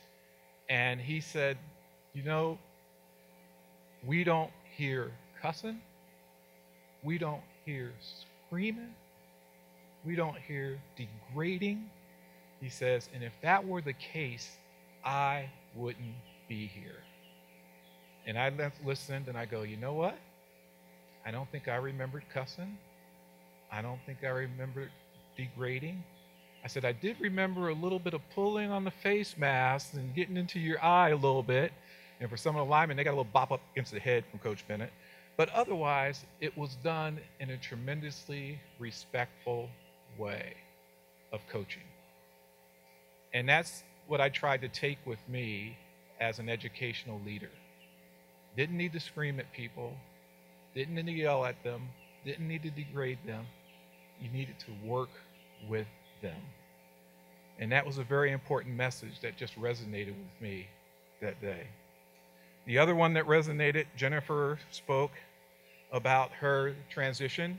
and 0.68 1.00
he 1.00 1.20
said, 1.20 1.56
You 2.14 2.24
know, 2.24 2.58
we 4.04 4.24
don't 4.24 4.50
hear 4.76 5.12
cussing, 5.40 5.80
we 7.02 7.18
don't 7.18 7.42
hear 7.64 7.92
screaming, 8.48 8.94
we 10.04 10.16
don't 10.16 10.36
hear 10.36 10.78
degrading. 10.96 11.88
He 12.64 12.70
says, 12.70 13.10
and 13.12 13.22
if 13.22 13.34
that 13.42 13.68
were 13.68 13.82
the 13.82 13.92
case, 13.92 14.56
I 15.04 15.50
wouldn't 15.76 16.14
be 16.48 16.66
here. 16.66 17.02
And 18.26 18.38
I 18.38 18.50
listened 18.82 19.28
and 19.28 19.36
I 19.36 19.44
go, 19.44 19.64
you 19.64 19.76
know 19.76 19.92
what? 19.92 20.16
I 21.26 21.30
don't 21.30 21.46
think 21.52 21.68
I 21.68 21.76
remembered 21.76 22.22
cussing. 22.32 22.78
I 23.70 23.82
don't 23.82 23.98
think 24.06 24.24
I 24.24 24.28
remembered 24.28 24.90
degrading. 25.36 26.02
I 26.64 26.68
said, 26.68 26.86
I 26.86 26.92
did 26.92 27.20
remember 27.20 27.68
a 27.68 27.74
little 27.74 27.98
bit 27.98 28.14
of 28.14 28.22
pulling 28.34 28.70
on 28.70 28.82
the 28.82 28.90
face 28.90 29.36
mask 29.36 29.92
and 29.92 30.14
getting 30.14 30.38
into 30.38 30.58
your 30.58 30.82
eye 30.82 31.10
a 31.10 31.16
little 31.16 31.42
bit. 31.42 31.70
And 32.18 32.30
for 32.30 32.38
some 32.38 32.56
of 32.56 32.66
the 32.66 32.70
linemen, 32.70 32.96
they 32.96 33.04
got 33.04 33.10
a 33.10 33.18
little 33.18 33.24
bop 33.24 33.52
up 33.52 33.60
against 33.72 33.92
the 33.92 34.00
head 34.00 34.24
from 34.30 34.40
Coach 34.40 34.66
Bennett. 34.66 34.92
But 35.36 35.50
otherwise, 35.50 36.24
it 36.40 36.56
was 36.56 36.76
done 36.76 37.20
in 37.40 37.50
a 37.50 37.58
tremendously 37.58 38.58
respectful 38.78 39.68
way 40.16 40.54
of 41.30 41.46
coaching. 41.46 41.82
And 43.34 43.48
that's 43.48 43.82
what 44.06 44.20
I 44.20 44.28
tried 44.28 44.62
to 44.62 44.68
take 44.68 44.98
with 45.04 45.18
me 45.28 45.76
as 46.20 46.38
an 46.38 46.48
educational 46.48 47.20
leader. 47.26 47.50
Didn't 48.56 48.76
need 48.76 48.92
to 48.92 49.00
scream 49.00 49.40
at 49.40 49.52
people, 49.52 49.92
didn't 50.74 50.94
need 50.94 51.06
to 51.06 51.12
yell 51.12 51.44
at 51.44 51.62
them, 51.64 51.88
didn't 52.24 52.46
need 52.46 52.62
to 52.62 52.70
degrade 52.70 53.18
them. 53.26 53.44
You 54.22 54.30
needed 54.30 54.54
to 54.60 54.88
work 54.88 55.10
with 55.68 55.88
them. 56.22 56.40
And 57.58 57.72
that 57.72 57.84
was 57.84 57.98
a 57.98 58.04
very 58.04 58.30
important 58.30 58.76
message 58.76 59.20
that 59.22 59.36
just 59.36 59.58
resonated 59.60 60.08
with 60.08 60.40
me 60.40 60.68
that 61.20 61.40
day. 61.40 61.66
The 62.66 62.78
other 62.78 62.94
one 62.94 63.14
that 63.14 63.26
resonated, 63.26 63.86
Jennifer 63.96 64.58
spoke 64.70 65.10
about 65.92 66.30
her 66.32 66.74
transition, 66.88 67.58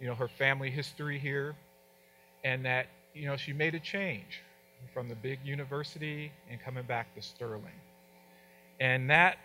you 0.00 0.06
know, 0.06 0.14
her 0.14 0.28
family 0.28 0.70
history 0.70 1.18
here, 1.18 1.54
and 2.44 2.64
that, 2.64 2.86
you 3.14 3.26
know, 3.26 3.36
she 3.36 3.52
made 3.52 3.74
a 3.74 3.80
change 3.80 4.42
from 4.92 5.08
the 5.08 5.14
big 5.14 5.38
university 5.44 6.32
and 6.50 6.60
coming 6.60 6.84
back 6.84 7.14
to 7.14 7.22
Sterling. 7.22 7.80
And 8.80 9.08
that 9.10 9.38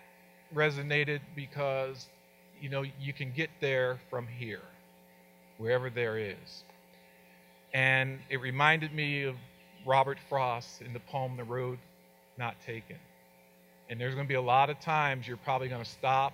resonated 0.54 1.22
because, 1.36 2.08
you 2.62 2.70
know, 2.70 2.84
you 3.00 3.14
can 3.14 3.32
get 3.32 3.50
there 3.60 4.00
from 4.10 4.28
here, 4.28 4.62
wherever 5.58 5.90
there 5.90 6.18
is. 6.18 6.64
And 7.74 8.20
it 8.30 8.42
reminded 8.42 8.94
me 8.94 9.24
of 9.24 9.36
Robert 9.86 10.18
Frost 10.30 10.82
in 10.82 10.94
the 10.94 11.00
poem 11.00 11.38
The 11.38 11.44
Road 11.44 11.80
Not 12.38 12.56
Taken. 12.66 12.98
And 13.90 14.00
there's 14.00 14.14
going 14.14 14.28
to 14.28 14.30
be 14.30 14.36
a 14.36 14.42
lot 14.42 14.70
of 14.70 14.80
times 14.80 15.28
you're 15.28 15.38
probably 15.38 15.68
going 15.68 15.84
to 15.84 15.90
stop 15.90 16.34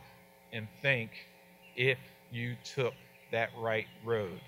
and 0.53 0.67
think 0.81 1.11
if 1.75 1.97
you 2.31 2.55
took 2.63 2.93
that 3.31 3.49
right 3.57 3.87
road. 4.03 4.39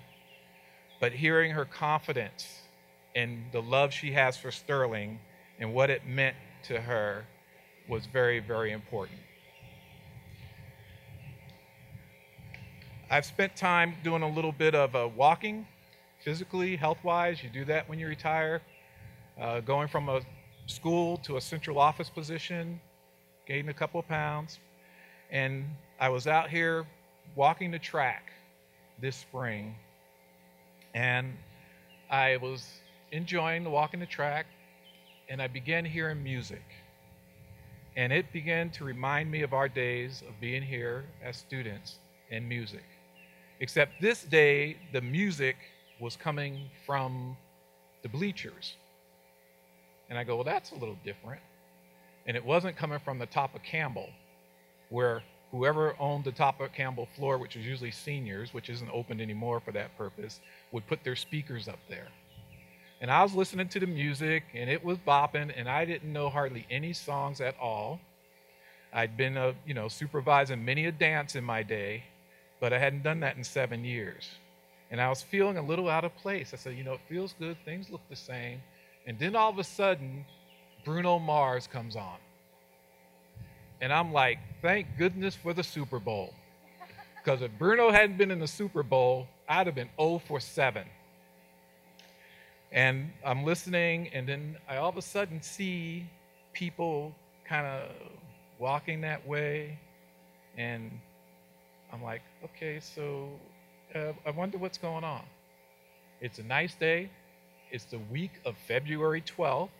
But 1.00 1.12
hearing 1.12 1.52
her 1.52 1.64
confidence 1.64 2.60
and 3.14 3.44
the 3.52 3.62
love 3.62 3.92
she 3.92 4.12
has 4.12 4.36
for 4.36 4.50
Sterling 4.50 5.18
and 5.58 5.74
what 5.74 5.90
it 5.90 6.06
meant 6.06 6.36
to 6.64 6.80
her 6.80 7.24
was 7.88 8.06
very, 8.06 8.38
very 8.40 8.72
important. 8.72 9.18
I've 13.10 13.24
spent 13.24 13.56
time 13.56 13.94
doing 14.04 14.22
a 14.22 14.28
little 14.28 14.52
bit 14.52 14.74
of 14.74 14.94
uh, 14.94 15.08
walking, 15.16 15.66
physically, 16.24 16.76
health 16.76 16.98
wise. 17.02 17.42
You 17.42 17.50
do 17.50 17.64
that 17.64 17.88
when 17.88 17.98
you 17.98 18.06
retire. 18.06 18.62
Uh, 19.40 19.60
going 19.60 19.88
from 19.88 20.08
a 20.08 20.20
school 20.66 21.16
to 21.18 21.36
a 21.36 21.40
central 21.40 21.78
office 21.78 22.08
position, 22.08 22.80
gained 23.46 23.68
a 23.68 23.74
couple 23.74 23.98
of 23.98 24.06
pounds. 24.06 24.60
And 25.30 25.64
I 25.98 26.08
was 26.08 26.28
out 26.28 26.50
here 26.50 26.86
walking 27.34 27.72
the 27.72 27.78
track 27.78 28.32
this 29.00 29.16
spring, 29.16 29.74
and 30.94 31.36
I 32.10 32.36
was 32.36 32.80
enjoying 33.12 33.64
the 33.64 33.70
walking 33.70 34.00
the 34.00 34.06
track, 34.06 34.46
and 35.28 35.40
I 35.40 35.46
began 35.46 35.84
hearing 35.84 36.22
music. 36.22 36.62
And 37.96 38.12
it 38.12 38.32
began 38.32 38.70
to 38.70 38.84
remind 38.84 39.30
me 39.30 39.42
of 39.42 39.52
our 39.52 39.68
days 39.68 40.22
of 40.28 40.40
being 40.40 40.62
here 40.62 41.04
as 41.22 41.36
students 41.36 41.98
and 42.30 42.48
music. 42.48 42.84
Except 43.60 44.00
this 44.00 44.22
day, 44.22 44.76
the 44.92 45.00
music 45.00 45.56
was 46.00 46.16
coming 46.16 46.70
from 46.86 47.36
the 48.02 48.08
bleachers. 48.08 48.76
And 50.08 50.18
I 50.18 50.24
go, 50.24 50.36
well, 50.36 50.44
that's 50.44 50.70
a 50.70 50.76
little 50.76 50.96
different. 51.04 51.42
And 52.26 52.36
it 52.36 52.44
wasn't 52.44 52.76
coming 52.76 52.98
from 53.04 53.18
the 53.18 53.26
top 53.26 53.54
of 53.54 53.62
Campbell, 53.62 54.08
where 54.88 55.22
whoever 55.50 55.94
owned 55.98 56.24
the 56.24 56.32
top 56.32 56.60
of 56.60 56.72
Campbell 56.72 57.08
floor, 57.16 57.38
which 57.38 57.56
was 57.56 57.66
usually 57.66 57.90
seniors, 57.90 58.54
which 58.54 58.70
isn't 58.70 58.90
opened 58.92 59.20
anymore 59.20 59.60
for 59.60 59.72
that 59.72 59.96
purpose, 59.98 60.40
would 60.72 60.86
put 60.86 61.02
their 61.04 61.16
speakers 61.16 61.68
up 61.68 61.78
there. 61.88 62.08
And 63.00 63.10
I 63.10 63.22
was 63.22 63.34
listening 63.34 63.68
to 63.68 63.80
the 63.80 63.86
music, 63.86 64.44
and 64.54 64.68
it 64.68 64.84
was 64.84 64.98
bopping, 64.98 65.52
and 65.56 65.68
I 65.68 65.86
didn't 65.86 66.12
know 66.12 66.28
hardly 66.28 66.66
any 66.70 66.92
songs 66.92 67.40
at 67.40 67.54
all. 67.58 67.98
I'd 68.92 69.16
been, 69.16 69.36
a, 69.36 69.54
you 69.64 69.72
know, 69.72 69.88
supervising 69.88 70.64
many 70.64 70.86
a 70.86 70.92
dance 70.92 71.34
in 71.34 71.44
my 71.44 71.62
day, 71.62 72.04
but 72.60 72.72
I 72.72 72.78
hadn't 72.78 73.02
done 73.02 73.20
that 73.20 73.36
in 73.36 73.44
seven 73.44 73.84
years. 73.84 74.28
And 74.90 75.00
I 75.00 75.08
was 75.08 75.22
feeling 75.22 75.56
a 75.56 75.62
little 75.62 75.88
out 75.88 76.04
of 76.04 76.14
place. 76.16 76.50
I 76.52 76.56
said, 76.56 76.76
you 76.76 76.84
know, 76.84 76.94
it 76.94 77.00
feels 77.08 77.34
good, 77.38 77.56
things 77.64 77.88
look 77.90 78.02
the 78.10 78.16
same. 78.16 78.60
And 79.06 79.18
then 79.18 79.34
all 79.34 79.48
of 79.48 79.58
a 79.58 79.64
sudden, 79.64 80.26
Bruno 80.84 81.18
Mars 81.18 81.66
comes 81.66 81.96
on. 81.96 82.18
And 83.80 83.92
I'm 83.92 84.12
like, 84.12 84.38
thank 84.60 84.88
goodness 84.98 85.34
for 85.34 85.54
the 85.54 85.62
Super 85.62 85.98
Bowl. 85.98 86.34
Because 87.22 87.40
if 87.40 87.50
Bruno 87.58 87.90
hadn't 87.90 88.18
been 88.18 88.30
in 88.30 88.40
the 88.40 88.46
Super 88.46 88.82
Bowl, 88.82 89.26
I'd 89.48 89.66
have 89.66 89.74
been 89.74 89.88
0 89.98 90.20
for 90.26 90.40
7. 90.40 90.84
And 92.72 93.10
I'm 93.26 93.44
listening, 93.44 94.08
and 94.12 94.28
then 94.28 94.56
I 94.68 94.76
all 94.76 94.88
of 94.88 94.96
a 94.96 95.02
sudden 95.02 95.42
see 95.42 96.06
people 96.52 97.14
kind 97.44 97.66
of 97.66 97.90
walking 98.58 99.00
that 99.00 99.26
way. 99.26 99.78
And 100.56 100.90
I'm 101.92 102.02
like, 102.02 102.22
okay, 102.44 102.78
so 102.80 103.28
uh, 103.94 104.12
I 104.24 104.30
wonder 104.30 104.58
what's 104.58 104.78
going 104.78 105.04
on. 105.04 105.22
It's 106.20 106.38
a 106.38 106.44
nice 106.44 106.74
day. 106.74 107.10
It's 107.72 107.84
the 107.84 107.98
week 107.98 108.32
of 108.44 108.56
February 108.68 109.22
12th. 109.22 109.70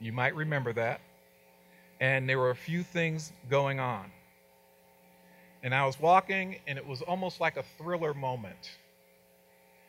You 0.00 0.12
might 0.12 0.34
remember 0.34 0.72
that. 0.74 1.00
And 2.00 2.28
there 2.28 2.38
were 2.38 2.50
a 2.50 2.56
few 2.56 2.82
things 2.82 3.32
going 3.48 3.80
on. 3.80 4.10
And 5.62 5.74
I 5.74 5.86
was 5.86 5.98
walking, 5.98 6.56
and 6.66 6.78
it 6.78 6.86
was 6.86 7.02
almost 7.02 7.40
like 7.40 7.56
a 7.56 7.64
thriller 7.78 8.14
moment. 8.14 8.76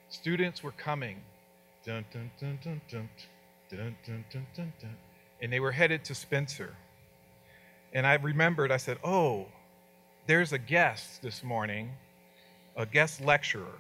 Students 0.10 0.64
were 0.64 0.72
coming. 0.72 1.18
Dun, 1.86 2.06
dun, 2.12 2.30
dun, 2.40 2.60
dun, 2.62 2.82
dun, 2.90 3.10
dun, 3.70 3.96
dun, 4.06 4.26
dun, 4.32 4.46
dun, 4.56 4.74
dun, 4.82 4.96
and 5.42 5.52
they 5.52 5.60
were 5.60 5.72
headed 5.72 6.04
to 6.06 6.16
Spencer. 6.16 6.76
And 7.94 8.06
I 8.06 8.16
remembered, 8.16 8.72
I 8.72 8.78
said, 8.78 8.98
Oh, 9.04 9.46
there's 10.28 10.54
a 10.54 10.58
guest 10.58 11.22
this 11.22 11.44
morning, 11.44 11.92
a 12.76 12.86
guest 12.86 13.22
lecturer. 13.22 13.80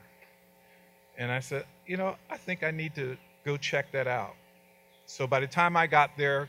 And 1.18 1.32
I 1.32 1.42
said, 1.42 1.66
you 1.86 1.98
know, 1.98 2.16
I 2.30 2.38
think 2.38 2.64
I 2.64 2.72
need 2.72 2.96
to 2.96 3.18
go 3.46 3.58
check 3.58 3.92
that 3.92 4.08
out. 4.08 4.36
So 5.06 5.28
by 5.28 5.42
the 5.42 5.48
time 5.48 5.76
I 5.76 5.86
got 5.86 6.12
there, 6.18 6.48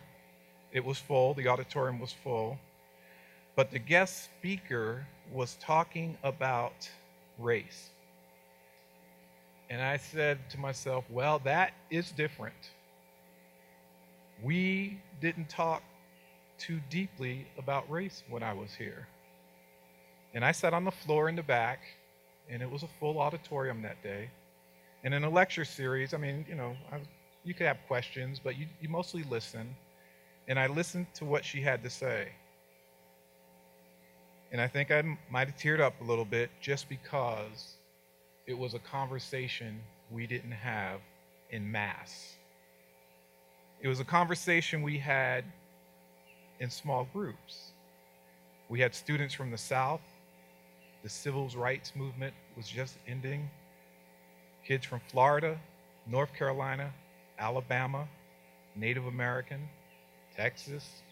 it 0.72 0.84
was 0.84 0.98
full, 0.98 1.34
the 1.34 1.48
auditorium 1.48 1.98
was 1.98 2.12
full. 2.12 2.56
But 3.56 3.72
the 3.72 3.78
guest 3.80 4.24
speaker 4.24 5.06
was 5.32 5.56
talking 5.60 6.16
about 6.22 6.88
race. 7.38 7.90
And 9.70 9.80
I 9.80 9.96
said 9.98 10.50
to 10.50 10.58
myself, 10.58 11.04
well, 11.08 11.38
that 11.44 11.72
is 11.90 12.10
different. 12.10 12.70
We 14.42 15.00
didn't 15.20 15.48
talk 15.48 15.82
too 16.58 16.80
deeply 16.90 17.46
about 17.56 17.88
race 17.88 18.24
when 18.28 18.42
I 18.42 18.52
was 18.52 18.74
here. 18.74 19.06
And 20.34 20.44
I 20.44 20.50
sat 20.50 20.74
on 20.74 20.84
the 20.84 20.90
floor 20.90 21.28
in 21.28 21.36
the 21.36 21.42
back, 21.42 21.80
and 22.48 22.62
it 22.62 22.70
was 22.70 22.82
a 22.82 22.88
full 22.98 23.20
auditorium 23.20 23.80
that 23.82 24.02
day. 24.02 24.28
And 25.04 25.14
in 25.14 25.22
a 25.22 25.30
lecture 25.30 25.64
series, 25.64 26.14
I 26.14 26.16
mean, 26.16 26.44
you 26.48 26.56
know, 26.56 26.76
I, 26.92 26.98
you 27.44 27.54
could 27.54 27.66
have 27.66 27.78
questions, 27.86 28.40
but 28.42 28.58
you, 28.58 28.66
you 28.80 28.88
mostly 28.88 29.22
listen. 29.30 29.74
And 30.48 30.58
I 30.58 30.66
listened 30.66 31.06
to 31.14 31.24
what 31.24 31.44
she 31.44 31.60
had 31.60 31.82
to 31.84 31.90
say. 31.90 32.28
And 34.50 34.60
I 34.60 34.66
think 34.66 34.90
I 34.90 35.16
might 35.30 35.46
have 35.46 35.56
teared 35.56 35.80
up 35.80 35.94
a 36.00 36.04
little 36.04 36.24
bit 36.24 36.50
just 36.60 36.88
because 36.88 37.76
it 38.50 38.58
was 38.58 38.74
a 38.74 38.80
conversation 38.80 39.78
we 40.10 40.26
didn't 40.26 40.50
have 40.50 41.00
in 41.50 41.70
mass. 41.70 42.34
It 43.80 43.86
was 43.86 44.00
a 44.00 44.04
conversation 44.04 44.82
we 44.82 44.98
had 44.98 45.44
in 46.58 46.68
small 46.68 47.06
groups. 47.12 47.70
We 48.68 48.80
had 48.80 48.92
students 48.92 49.34
from 49.34 49.52
the 49.52 49.58
South, 49.58 50.00
the 51.04 51.08
civil 51.08 51.48
rights 51.56 51.92
movement 51.94 52.34
was 52.56 52.66
just 52.66 52.98
ending. 53.06 53.48
Kids 54.66 54.84
from 54.84 55.00
Florida, 55.08 55.56
North 56.06 56.34
Carolina, 56.34 56.92
Alabama, 57.38 58.08
Native 58.74 59.06
American, 59.06 59.60
Texas, 60.36 61.02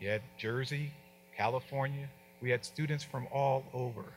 you 0.00 0.08
had 0.08 0.22
Jersey, 0.38 0.90
California, 1.36 2.08
We 2.40 2.48
had 2.48 2.64
students 2.64 3.04
from 3.04 3.26
all 3.30 3.64
over. 3.74 4.14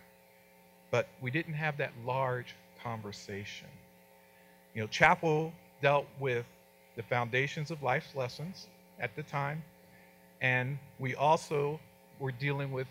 But 0.93 1.07
we 1.21 1.31
didn't 1.31 1.55
have 1.55 1.77
that 1.77 1.91
large 2.05 2.53
conversation. 2.83 3.67
You 4.75 4.81
know, 4.81 4.87
chapel 4.87 5.51
dealt 5.81 6.05
with 6.19 6.45
the 6.95 7.01
foundations 7.01 7.71
of 7.71 7.81
life's 7.81 8.13
lessons 8.13 8.67
at 8.99 9.15
the 9.15 9.23
time, 9.23 9.63
and 10.39 10.77
we 10.99 11.15
also 11.15 11.79
were 12.19 12.31
dealing 12.31 12.71
with, 12.71 12.85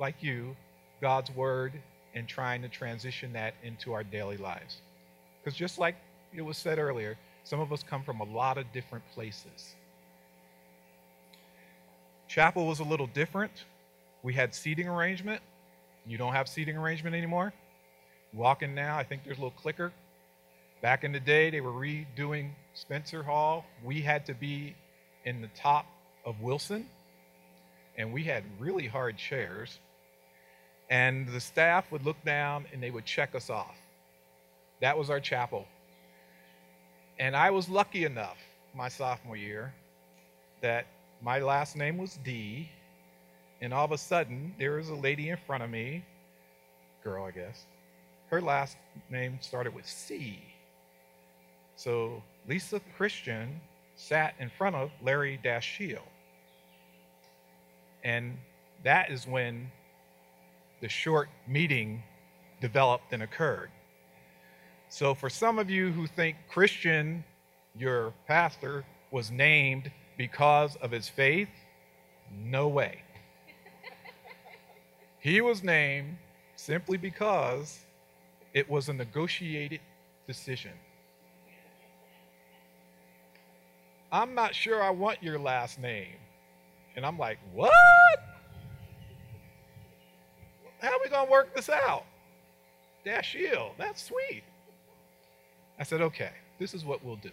like 0.00 0.16
you, 0.20 0.56
God's 1.00 1.30
word 1.30 1.74
and 2.12 2.26
trying 2.26 2.60
to 2.62 2.68
transition 2.68 3.32
that 3.34 3.54
into 3.62 3.92
our 3.92 4.02
daily 4.02 4.36
lives. 4.36 4.78
Because 5.40 5.56
just 5.56 5.78
like 5.78 5.94
it 6.34 6.42
was 6.42 6.56
said 6.56 6.80
earlier, 6.80 7.16
some 7.44 7.60
of 7.60 7.72
us 7.72 7.84
come 7.84 8.02
from 8.02 8.18
a 8.18 8.24
lot 8.24 8.58
of 8.58 8.64
different 8.72 9.04
places. 9.14 9.76
Chapel 12.26 12.66
was 12.66 12.80
a 12.80 12.84
little 12.84 13.06
different. 13.06 13.52
We 14.24 14.34
had 14.34 14.56
seating 14.56 14.88
arrangement. 14.88 15.40
You 16.06 16.18
don't 16.18 16.32
have 16.32 16.48
seating 16.48 16.76
arrangement 16.76 17.16
anymore. 17.16 17.52
Walk 18.32 18.62
in 18.62 18.74
now, 18.74 18.98
I 18.98 19.04
think 19.04 19.24
there's 19.24 19.38
a 19.38 19.40
little 19.40 19.58
clicker. 19.58 19.92
Back 20.82 21.04
in 21.04 21.12
the 21.12 21.20
day, 21.20 21.50
they 21.50 21.60
were 21.60 21.72
redoing 21.72 22.50
Spencer 22.74 23.22
Hall. 23.22 23.64
We 23.82 24.02
had 24.02 24.26
to 24.26 24.34
be 24.34 24.74
in 25.24 25.40
the 25.40 25.48
top 25.56 25.86
of 26.26 26.40
Wilson, 26.40 26.86
and 27.96 28.12
we 28.12 28.24
had 28.24 28.44
really 28.58 28.86
hard 28.86 29.16
chairs. 29.16 29.78
And 30.90 31.28
the 31.28 31.40
staff 31.40 31.90
would 31.90 32.04
look 32.04 32.22
down 32.24 32.66
and 32.72 32.82
they 32.82 32.90
would 32.90 33.06
check 33.06 33.34
us 33.34 33.48
off. 33.48 33.76
That 34.80 34.98
was 34.98 35.08
our 35.08 35.20
chapel. 35.20 35.66
And 37.18 37.34
I 37.34 37.50
was 37.50 37.68
lucky 37.68 38.04
enough 38.04 38.36
my 38.74 38.88
sophomore 38.88 39.36
year 39.36 39.72
that 40.60 40.86
my 41.22 41.38
last 41.38 41.76
name 41.76 41.96
was 41.96 42.18
D, 42.24 42.68
and 43.64 43.72
all 43.72 43.84
of 43.84 43.92
a 43.92 43.98
sudden 43.98 44.54
there 44.58 44.72
was 44.72 44.90
a 44.90 44.94
lady 44.94 45.30
in 45.30 45.38
front 45.46 45.62
of 45.62 45.70
me, 45.70 46.04
girl, 47.02 47.24
I 47.24 47.30
guess. 47.30 47.64
Her 48.28 48.40
last 48.40 48.76
name 49.10 49.38
started 49.40 49.74
with 49.74 49.88
C. 49.88 50.38
So 51.76 52.22
Lisa 52.46 52.80
Christian 52.96 53.60
sat 53.96 54.34
in 54.38 54.50
front 54.50 54.76
of 54.76 54.90
Larry 55.02 55.40
Dashiel. 55.42 56.02
And 58.02 58.36
that 58.82 59.10
is 59.10 59.26
when 59.26 59.70
the 60.82 60.88
short 60.88 61.30
meeting 61.48 62.02
developed 62.60 63.12
and 63.12 63.22
occurred. 63.22 63.70
So, 64.90 65.14
for 65.14 65.30
some 65.30 65.58
of 65.58 65.70
you 65.70 65.90
who 65.90 66.06
think 66.06 66.36
Christian, 66.48 67.24
your 67.76 68.12
pastor, 68.28 68.84
was 69.10 69.30
named 69.30 69.90
because 70.18 70.76
of 70.76 70.90
his 70.90 71.08
faith, 71.08 71.48
no 72.30 72.68
way. 72.68 73.00
He 75.24 75.40
was 75.40 75.64
named 75.64 76.18
simply 76.54 76.98
because 76.98 77.80
it 78.52 78.68
was 78.68 78.90
a 78.90 78.92
negotiated 78.92 79.80
decision. 80.26 80.72
I'm 84.12 84.34
not 84.34 84.54
sure 84.54 84.82
I 84.82 84.90
want 84.90 85.22
your 85.22 85.38
last 85.38 85.80
name. 85.80 86.16
And 86.94 87.06
I'm 87.06 87.18
like, 87.18 87.38
what? 87.54 87.72
How 90.78 90.88
are 90.88 90.98
we 91.02 91.08
going 91.08 91.24
to 91.24 91.32
work 91.32 91.56
this 91.56 91.70
out? 91.70 92.04
Dashiel, 93.06 93.70
that's 93.78 94.02
sweet. 94.02 94.44
I 95.78 95.84
said, 95.84 96.02
okay, 96.02 96.32
this 96.58 96.74
is 96.74 96.84
what 96.84 97.02
we'll 97.02 97.16
do. 97.16 97.32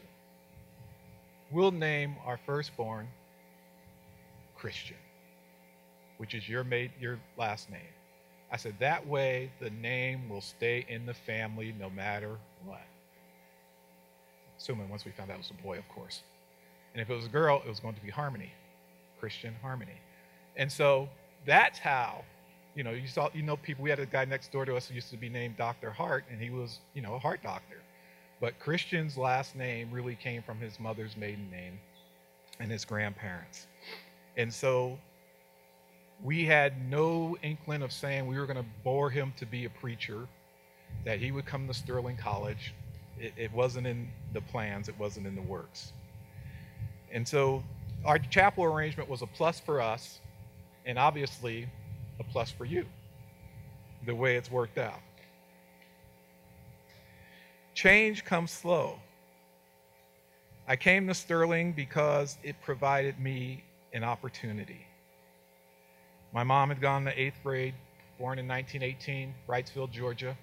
We'll 1.51 1.71
name 1.71 2.15
our 2.25 2.39
firstborn 2.45 3.09
Christian, 4.55 4.95
which 6.21 6.35
is 6.35 6.47
your, 6.47 6.63
mate, 6.63 6.91
your 6.99 7.17
last 7.35 7.71
name. 7.71 7.81
I 8.51 8.57
said, 8.57 8.75
that 8.77 9.07
way 9.07 9.49
the 9.59 9.71
name 9.71 10.29
will 10.29 10.41
stay 10.41 10.85
in 10.87 11.07
the 11.07 11.15
family 11.15 11.73
no 11.79 11.89
matter 11.89 12.37
what. 12.63 12.85
Assuming 14.59 14.87
once 14.87 15.03
we 15.03 15.09
found 15.09 15.31
out 15.31 15.35
it 15.35 15.39
was 15.39 15.49
a 15.49 15.63
boy, 15.63 15.79
of 15.79 15.89
course. 15.89 16.21
And 16.93 17.01
if 17.01 17.09
it 17.09 17.15
was 17.15 17.25
a 17.25 17.29
girl, 17.29 17.63
it 17.65 17.67
was 17.67 17.79
going 17.79 17.95
to 17.95 18.01
be 18.01 18.11
Harmony, 18.11 18.51
Christian 19.19 19.55
Harmony. 19.63 19.97
And 20.57 20.71
so 20.71 21.09
that's 21.47 21.79
how 21.79 22.23
you 22.75 22.83
know, 22.83 22.91
you 22.91 23.07
saw, 23.07 23.29
you 23.33 23.41
know, 23.41 23.57
people. 23.57 23.83
We 23.83 23.89
had 23.89 23.99
a 23.99 24.05
guy 24.05 24.25
next 24.25 24.51
door 24.51 24.65
to 24.65 24.75
us 24.75 24.87
who 24.87 24.95
used 24.95 25.09
to 25.09 25.17
be 25.17 25.29
named 25.29 25.57
Dr. 25.57 25.91
Hart, 25.91 26.23
and 26.31 26.39
he 26.39 26.49
was, 26.49 26.79
you 26.93 27.01
know, 27.01 27.15
a 27.15 27.19
heart 27.19 27.43
doctor. 27.43 27.77
But 28.39 28.59
Christian's 28.59 29.17
last 29.17 29.55
name 29.55 29.89
really 29.91 30.15
came 30.15 30.41
from 30.41 30.59
his 30.59 30.79
mother's 30.79 31.17
maiden 31.17 31.49
name 31.51 31.79
and 32.59 32.71
his 32.71 32.85
grandparents. 32.85 33.67
And 34.37 34.53
so 34.53 34.97
we 36.23 36.45
had 36.45 36.89
no 36.89 37.35
inkling 37.41 37.81
of 37.81 37.91
saying 37.91 38.27
we 38.27 38.37
were 38.37 38.45
going 38.45 38.57
to 38.57 38.69
bore 38.83 39.09
him 39.09 39.33
to 39.37 39.45
be 39.45 39.65
a 39.65 39.69
preacher, 39.69 40.27
that 41.05 41.19
he 41.19 41.31
would 41.31 41.45
come 41.45 41.67
to 41.67 41.73
Sterling 41.73 42.17
College. 42.17 42.73
It, 43.19 43.33
it 43.37 43.51
wasn't 43.53 43.87
in 43.87 44.09
the 44.33 44.41
plans, 44.41 44.89
it 44.89 44.97
wasn't 44.99 45.27
in 45.27 45.35
the 45.35 45.41
works. 45.41 45.93
And 47.11 47.27
so 47.27 47.63
our 48.05 48.17
chapel 48.19 48.63
arrangement 48.63 49.09
was 49.09 49.21
a 49.21 49.27
plus 49.27 49.59
for 49.59 49.81
us, 49.81 50.19
and 50.85 50.97
obviously 50.97 51.67
a 52.19 52.23
plus 52.23 52.51
for 52.51 52.65
you, 52.65 52.85
the 54.05 54.15
way 54.15 54.35
it's 54.35 54.51
worked 54.51 54.77
out. 54.77 54.99
Change 57.73 58.25
comes 58.25 58.51
slow. 58.51 58.99
I 60.67 60.75
came 60.75 61.07
to 61.07 61.13
Sterling 61.13 61.73
because 61.73 62.37
it 62.43 62.55
provided 62.61 63.19
me 63.19 63.63
an 63.93 64.03
opportunity. 64.03 64.85
My 66.33 66.43
mom 66.43 66.69
had 66.69 66.79
gone 66.79 67.03
to 67.05 67.19
eighth 67.19 67.39
grade, 67.43 67.73
born 68.17 68.39
in 68.39 68.47
1918, 68.47 69.33
Wrightsville, 69.49 69.91
Georgia. 69.91 70.37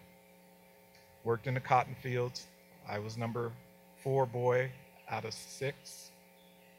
Worked 1.24 1.46
in 1.46 1.54
the 1.54 1.60
cotton 1.60 1.96
fields. 2.02 2.46
I 2.88 2.98
was 2.98 3.16
number 3.16 3.52
four 4.02 4.26
boy 4.26 4.70
out 5.08 5.24
of 5.24 5.32
six. 5.32 6.10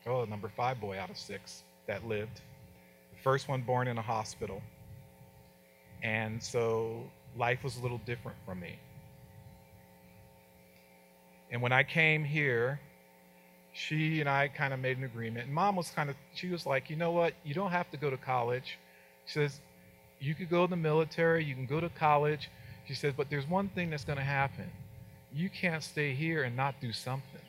Oh, 0.06 0.26
number 0.26 0.50
five 0.56 0.80
boy 0.80 1.00
out 1.00 1.10
of 1.10 1.18
six 1.18 1.64
that 1.88 2.08
lived. 2.08 2.42
The 3.12 3.22
first 3.24 3.48
one 3.48 3.62
born 3.62 3.88
in 3.88 3.98
a 3.98 4.02
hospital. 4.02 4.62
And 6.04 6.42
so 6.42 7.04
life 7.36 7.64
was 7.64 7.78
a 7.78 7.82
little 7.82 8.02
different 8.06 8.38
for 8.46 8.54
me. 8.54 8.78
And 11.52 11.62
when 11.64 11.72
I 11.72 11.82
came 11.82 12.24
here, 12.24 12.80
she 13.74 14.20
and 14.20 14.30
I 14.30 14.48
kind 14.50 14.74
of 14.74 14.80
made 14.80 14.98
an 14.98 15.04
agreement. 15.04 15.46
And 15.46 15.54
mom 15.54 15.76
was 15.76 15.90
kind 15.90 16.10
of, 16.12 16.16
she 16.36 16.50
was 16.50 16.66
like, 16.66 16.90
you 16.92 16.96
know 16.96 17.12
what? 17.12 17.34
You 17.44 17.56
don't 17.56 17.72
have 17.72 17.90
to 17.92 17.98
go 17.98 18.10
to 18.10 18.18
college. 18.18 18.78
She 19.30 19.34
says, 19.34 19.60
you 20.20 20.34
could 20.34 20.50
go 20.50 20.66
to 20.66 20.70
the 20.72 20.76
military, 20.76 21.46
you 21.46 21.54
can 21.54 21.68
go 21.68 21.80
to 21.80 21.90
college. 21.90 22.50
She 22.88 22.96
says, 22.96 23.14
but 23.16 23.30
there's 23.30 23.48
one 23.48 23.70
thing 23.70 23.92
that's 23.92 24.04
going 24.04 24.18
to 24.18 24.24
happen. 24.24 24.66
You 25.32 25.52
can't 25.52 25.84
stay 25.84 26.16
here 26.16 26.44
and 26.44 26.58
not 26.58 26.82
do 26.82 26.92
something. 26.92 27.42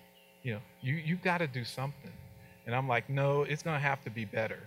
You 0.42 0.54
know, 0.54 0.60
you, 0.82 0.96
you 0.96 1.16
got 1.16 1.38
to 1.38 1.46
do 1.46 1.64
something. 1.64 2.12
And 2.66 2.74
I'm 2.74 2.86
like, 2.86 3.08
no, 3.08 3.42
it's 3.42 3.62
going 3.62 3.76
to 3.76 3.82
have 3.82 4.04
to 4.04 4.10
be 4.10 4.26
better. 4.26 4.58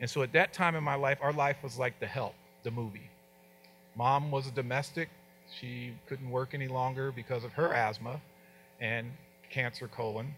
And 0.00 0.08
so 0.08 0.22
at 0.22 0.32
that 0.32 0.54
time 0.54 0.74
in 0.76 0.82
my 0.82 0.94
life, 0.94 1.18
our 1.20 1.34
life 1.34 1.58
was 1.62 1.78
like 1.78 2.00
the 2.00 2.06
help 2.06 2.34
the 2.62 2.70
movie. 2.70 3.10
Mom 3.94 4.30
was 4.30 4.46
a 4.46 4.50
domestic. 4.50 5.10
She 5.60 5.92
couldn't 6.06 6.30
work 6.30 6.54
any 6.54 6.68
longer 6.68 7.12
because 7.12 7.44
of 7.44 7.52
her 7.52 7.74
asthma 7.74 8.18
and 8.80 9.10
cancer 9.50 9.88
colon. 9.88 10.34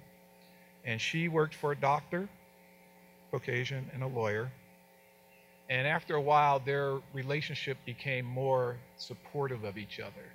And 0.84 1.00
she 1.00 1.28
worked 1.28 1.54
for 1.54 1.70
a 1.70 1.76
doctor, 1.76 2.28
Caucasian, 3.30 3.88
and 3.94 4.02
a 4.02 4.06
lawyer. 4.08 4.50
And 5.72 5.86
after 5.86 6.16
a 6.16 6.20
while, 6.20 6.58
their 6.58 6.98
relationship 7.14 7.78
became 7.86 8.26
more 8.26 8.76
supportive 8.98 9.64
of 9.64 9.78
each 9.78 10.00
other. 10.00 10.28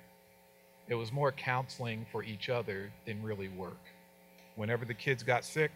It 0.88 0.96
was 0.96 1.12
more 1.12 1.30
counseling 1.30 2.04
for 2.10 2.24
each 2.24 2.48
other 2.48 2.90
than 3.06 3.22
really 3.22 3.46
work. 3.46 3.78
Whenever 4.56 4.84
the 4.84 4.94
kids 4.94 5.22
got 5.22 5.44
sick, 5.44 5.70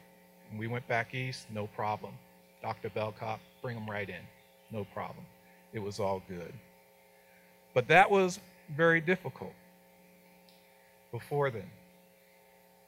we 0.59 0.67
went 0.67 0.89
back 0.89 1.15
east, 1.15 1.47
no 1.55 1.69
problem. 1.69 2.13
Dr. 2.61 2.91
Belcott, 2.91 3.39
bring 3.63 3.77
them 3.77 3.89
right 3.89 4.09
in, 4.09 4.25
no 4.73 4.85
problem 4.93 5.25
it 5.73 5.79
was 5.79 6.01
all 6.01 6.21
good. 6.29 6.53
But 7.73 7.87
that 7.87 8.11
was 8.11 8.41
very 8.77 9.01
difficult 9.01 9.55
before 11.13 11.53
then. 11.53 11.71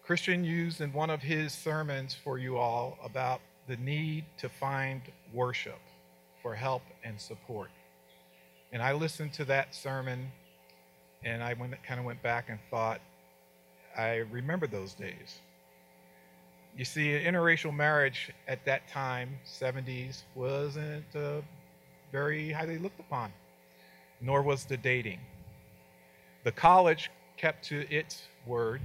Christian 0.04 0.42
used 0.42 0.80
in 0.80 0.92
one 0.92 1.08
of 1.08 1.22
his 1.22 1.52
sermons 1.52 2.14
for 2.14 2.37
you 2.37 2.58
all 2.58 2.98
about 3.04 3.40
the 3.68 3.76
need 3.76 4.24
to 4.38 4.48
find 4.48 5.00
worship 5.32 5.78
for 6.44 6.54
help 6.54 6.83
and 7.02 7.18
support. 7.18 7.70
And 8.70 8.83
I 8.83 8.92
listened 8.92 9.33
to 9.35 9.46
that 9.46 9.74
sermon 9.74 10.30
and 11.24 11.42
I 11.42 11.54
went, 11.54 11.74
kind 11.83 11.98
of 11.98 12.04
went 12.04 12.22
back 12.22 12.50
and 12.50 12.59
thought, 12.70 13.00
I 13.96 14.16
remember 14.30 14.66
those 14.66 14.92
days. 14.92 15.40
You 16.76 16.85
see, 16.85 17.09
interracial 17.12 17.74
marriage 17.74 18.30
at 18.46 18.62
that 18.66 18.87
time, 18.88 19.38
70s, 19.46 20.24
wasn't 20.35 21.16
uh, 21.16 21.40
very 22.12 22.52
highly 22.52 22.76
looked 22.76 23.00
upon, 23.00 23.33
nor 24.20 24.42
was 24.42 24.66
the 24.66 24.76
dating. 24.76 25.20
The 26.42 26.52
college 26.52 27.11
kept 27.38 27.64
to 27.66 27.90
its 27.90 28.24
word, 28.46 28.83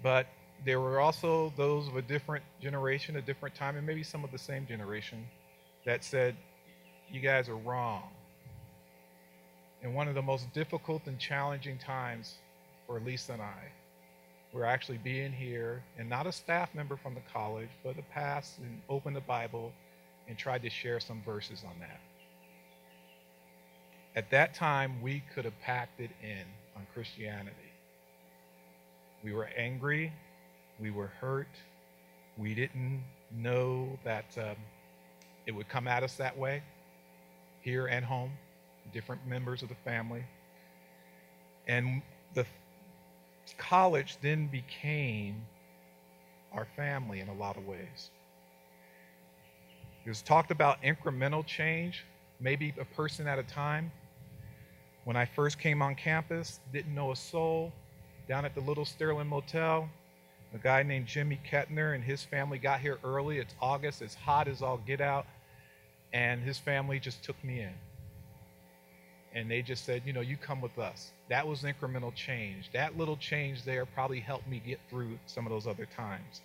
but 0.00 0.26
there 0.64 0.78
were 0.78 1.00
also 1.00 1.52
those 1.56 1.88
of 1.88 1.96
a 1.96 2.02
different 2.02 2.44
generation, 2.62 3.16
a 3.16 3.22
different 3.22 3.56
time, 3.56 3.76
and 3.76 3.84
maybe 3.84 4.04
some 4.04 4.22
of 4.22 4.30
the 4.30 4.38
same 4.38 4.64
generation 4.64 5.26
that 5.84 6.04
said, 6.04 6.36
you 7.10 7.20
guys 7.20 7.48
are 7.48 7.56
wrong. 7.56 8.04
In 9.82 9.94
one 9.94 10.08
of 10.08 10.14
the 10.14 10.22
most 10.22 10.52
difficult 10.52 11.06
and 11.06 11.18
challenging 11.18 11.78
times 11.78 12.34
for 12.86 13.00
Lisa 13.00 13.32
and 13.32 13.42
I, 13.42 13.72
we're 14.52 14.64
actually 14.64 14.98
being 14.98 15.32
here 15.32 15.82
and 15.98 16.08
not 16.08 16.26
a 16.26 16.32
staff 16.32 16.74
member 16.74 16.96
from 16.96 17.14
the 17.14 17.22
college, 17.32 17.68
but 17.84 17.98
a 17.98 18.02
past 18.12 18.58
and 18.58 18.80
opened 18.88 19.16
the 19.16 19.20
Bible 19.22 19.72
and 20.28 20.36
tried 20.36 20.62
to 20.62 20.70
share 20.70 21.00
some 21.00 21.22
verses 21.24 21.62
on 21.64 21.74
that. 21.80 22.00
At 24.16 24.30
that 24.30 24.54
time, 24.54 25.00
we 25.00 25.22
could 25.34 25.44
have 25.44 25.58
packed 25.60 26.00
it 26.00 26.10
in 26.22 26.44
on 26.76 26.86
Christianity. 26.92 27.56
We 29.22 29.32
were 29.32 29.48
angry. 29.56 30.12
We 30.80 30.90
were 30.90 31.12
hurt. 31.20 31.48
We 32.36 32.54
didn't 32.54 33.02
know 33.36 33.98
that 34.04 34.24
um, 34.36 34.56
it 35.50 35.56
would 35.56 35.68
come 35.68 35.88
at 35.88 36.04
us 36.04 36.14
that 36.14 36.38
way, 36.38 36.62
here 37.60 37.88
and 37.88 38.04
home, 38.04 38.30
different 38.92 39.26
members 39.26 39.64
of 39.64 39.68
the 39.68 39.74
family. 39.84 40.24
And 41.66 42.02
the 42.34 42.46
college 43.58 44.16
then 44.22 44.46
became 44.46 45.42
our 46.52 46.68
family 46.76 47.18
in 47.18 47.26
a 47.26 47.34
lot 47.34 47.56
of 47.56 47.66
ways. 47.66 48.10
It 50.04 50.08
was 50.08 50.22
talked 50.22 50.52
about 50.52 50.80
incremental 50.84 51.44
change, 51.44 52.04
maybe 52.38 52.72
a 52.78 52.84
person 52.84 53.26
at 53.26 53.40
a 53.40 53.42
time. 53.42 53.90
When 55.02 55.16
I 55.16 55.24
first 55.24 55.58
came 55.58 55.82
on 55.82 55.96
campus, 55.96 56.60
didn't 56.72 56.94
know 56.94 57.10
a 57.10 57.16
soul. 57.16 57.72
Down 58.28 58.44
at 58.44 58.54
the 58.54 58.60
Little 58.60 58.84
Sterling 58.84 59.26
Motel, 59.26 59.88
a 60.54 60.58
guy 60.58 60.84
named 60.84 61.06
Jimmy 61.06 61.40
Kettner 61.44 61.96
and 61.96 62.04
his 62.04 62.22
family 62.22 62.58
got 62.58 62.78
here 62.78 62.98
early. 63.02 63.38
It's 63.38 63.56
August, 63.60 64.00
it's 64.00 64.14
hot 64.14 64.46
as 64.46 64.62
all 64.62 64.78
get 64.86 65.00
out. 65.00 65.26
And 66.12 66.42
his 66.42 66.58
family 66.58 66.98
just 66.98 67.22
took 67.22 67.42
me 67.44 67.60
in. 67.60 67.74
And 69.32 69.48
they 69.50 69.62
just 69.62 69.84
said, 69.84 70.02
you 70.04 70.12
know, 70.12 70.20
you 70.20 70.36
come 70.36 70.60
with 70.60 70.78
us. 70.78 71.12
That 71.28 71.46
was 71.46 71.62
incremental 71.62 72.12
change. 72.14 72.70
That 72.72 72.98
little 72.98 73.16
change 73.16 73.62
there 73.62 73.86
probably 73.86 74.18
helped 74.18 74.48
me 74.48 74.60
get 74.64 74.80
through 74.88 75.18
some 75.26 75.46
of 75.46 75.52
those 75.52 75.68
other 75.68 75.86
times. 75.96 76.40